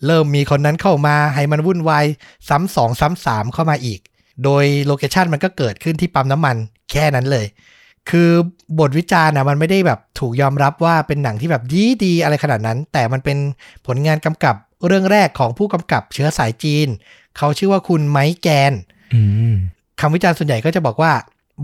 [0.06, 2.04] เริ่มมีคนนั้นเข้ามาให้มันวุ่นวาย
[2.48, 4.00] ซ้ำสองซ้ำสามเข้ามาอีก
[4.44, 6.56] โดยโลเคชันมันก็เกิดขึ้นที่ปั๊มน้ำมัน
[6.90, 7.46] แค่นั้นเลย
[8.10, 8.30] คือ
[8.78, 13.38] บทวิจารณ์นะมันไม่ได้แบบถูกยอมรับว่าเป็นหนังที่แบบดีดีๆอะไรขนาดนั้น แต่มันเป็น
[13.86, 14.54] ผลงานกำกับ
[14.86, 16.88] เรื่องแรกของผู้กำกับเชื้อสายจีน
[17.36, 18.72] เขาชื่อว่าคุณไมค์แกน
[19.14, 19.20] อื
[19.52, 19.54] ม
[20.00, 21.12] คำวิจารณ์ส่วนใหญ่ก็จะบอกว่า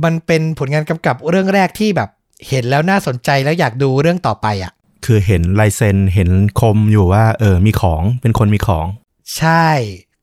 [0.05, 2.09] มันเป็นผลงานกำกับเรื่องแรกที่แบบ
[2.49, 4.73] เห็นแล้วน่าสนใจแล้วอยากดูเรื่องต่อไปอะ
[5.05, 8.87] คือเห็นลายเซ็นเห็นคมอยู่ว่า เออมีของเป็นคนมีของ
[9.39, 9.66] ใช่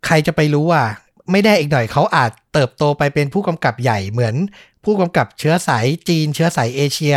[0.06, 0.84] ใครจะไปรู้ว่า
[1.32, 4.36] ไม่ได้อีกหน่อยเขาอาจเติบโตไปเป็นผู้กำกับใหญ่เหมือน
[4.84, 7.16] ผู้กำกับเชื้อสายจีน เชื้อสายเอเชีย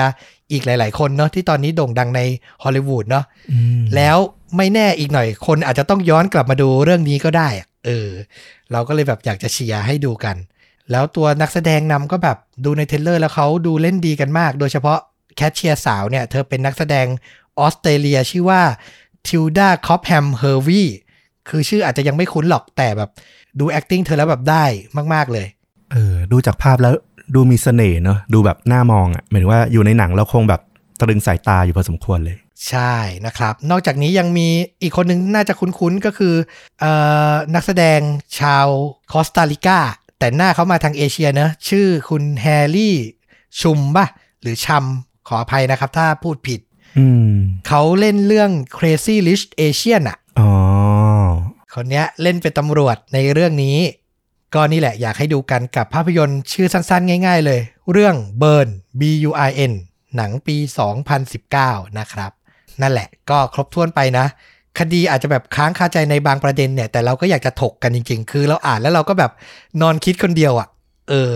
[0.52, 2.20] อีกหลาย ๆ คนเนาะที่ตอนนี้โด่งดังใน
[2.62, 3.24] ฮอลลีวูดเนาะ
[3.96, 4.16] แล้ว
[4.56, 7.48] ไม่แน่อีกหน่อย คนอาจจะต้องย้อนกลับมาดูเรื่องนี้ก็ได้
[7.86, 8.08] เออ
[8.72, 10.36] เราก็เลยแบบอยากจะเชียร์ให้ดูกัน
[10.90, 14.98] แล้วตัวนักแสดงนำก็แบบดูในเทรลเลอร์แล้วเขาดูเล่นดีกันมาก โดยเฉพาะ
[15.36, 17.06] แคชเชียร์สาวเนี่ย เธอเป็นนักแสดง
[17.58, 18.62] ออสเตรเลียชื่อว่า
[19.26, 20.82] ทิลดาคอปแฮมเฮอร์วี
[21.48, 23.10] คือชื่ออาจจะยังไม่คุ้นหรอกแต่แบบ
[23.60, 24.64] ดู acting เธอแล้วแบบได้
[25.14, 25.46] มาก ๆ เลย
[25.92, 26.94] เออ ดูจากภาพแล้ว
[27.34, 30.60] ดูมีเสน่ห์เนอะดูแบบน่ามองอะหมายถึงว่าอยู่ในหนังแล้วคงแบบ
[31.00, 32.36] ตรึงสายตาอยู่พอสมควรเลย
[32.68, 32.94] ใช่
[33.26, 34.48] นะครับ นอกจากนี้ยังมี
[34.82, 36.34] อีกคนหนึ่งน่าจะคุ้นๆ ก็คือ
[36.80, 36.84] เอ
[37.32, 38.00] อนักแสดง
[38.40, 38.66] ชาว
[39.12, 39.78] คอสตาริกา
[40.18, 42.96] แต่หน้าเขามาทางเอเชียเนอะชื่อคุณแฮร์รี่
[43.60, 44.06] ชุมป่ะ
[44.42, 44.84] หรือชัม
[45.28, 46.60] ขออภัยนะครับ ถ้าพูดผิด
[46.98, 47.34] อืม
[47.68, 50.21] เขาเล่นเรื่อง Crazy Rich Asian อะอ๋อ
[51.74, 53.78] คนเนี้ยเล่นเป็นตำรวจในเรื่องนี้
[54.54, 57.60] ก็นี่แหละอยากให้ดูกันกับภาพยนตร์ชื่อสั้นๆ ง่าย ๆ เลย
[57.92, 58.68] เรื่อง Burn
[59.00, 59.72] B U I N
[60.16, 60.56] หนังปี
[61.26, 62.30] 2019 นะครับ
[62.82, 64.26] นั่นแหละก็ครบถ้วนไปนะ
[64.78, 69.32] คดีอาจจะแบบค้างคาใจในบางประเด็นเนี่ย แต่เราก็อยากจะถกกันจริง ๆ คือเราอ่านแล้วเราก็แบบ
[69.80, 70.68] นอนคิดคนเดียวอะ่ะ
[71.08, 71.32] เออ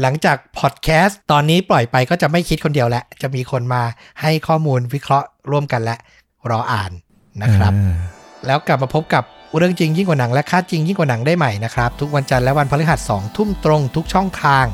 [0.00, 3.82] หลังจากพอดแคสต์ตอนนี้ปล่อยไปก็จะไม่คิดคนเดียวแล้ว จะมีคนมา
[4.20, 5.96] ให้ข้อมูลวิเคราะห์ร่วมกันและ
[6.50, 6.92] รออ่าน
[7.42, 7.96] นะครับอ่า
[8.46, 9.24] แล้วกลับมาพบกับ
[9.56, 14.64] เรื่องจริงยิ่งกว่าหนังและค่าจริงยิ่งกว่าหนังได้ใหม่นะครับ ทุกวันจันทร์และวันพฤหัส2ทุ่มตรงทุกช่องทาง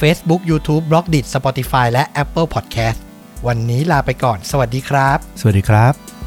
[0.00, 2.98] Facebook YouTube b l o g d i t Spotify และ Apple Podcast
[3.46, 6.19] วันนี้ลาไปก่อน สวัสดีครับ สวัสดีครับ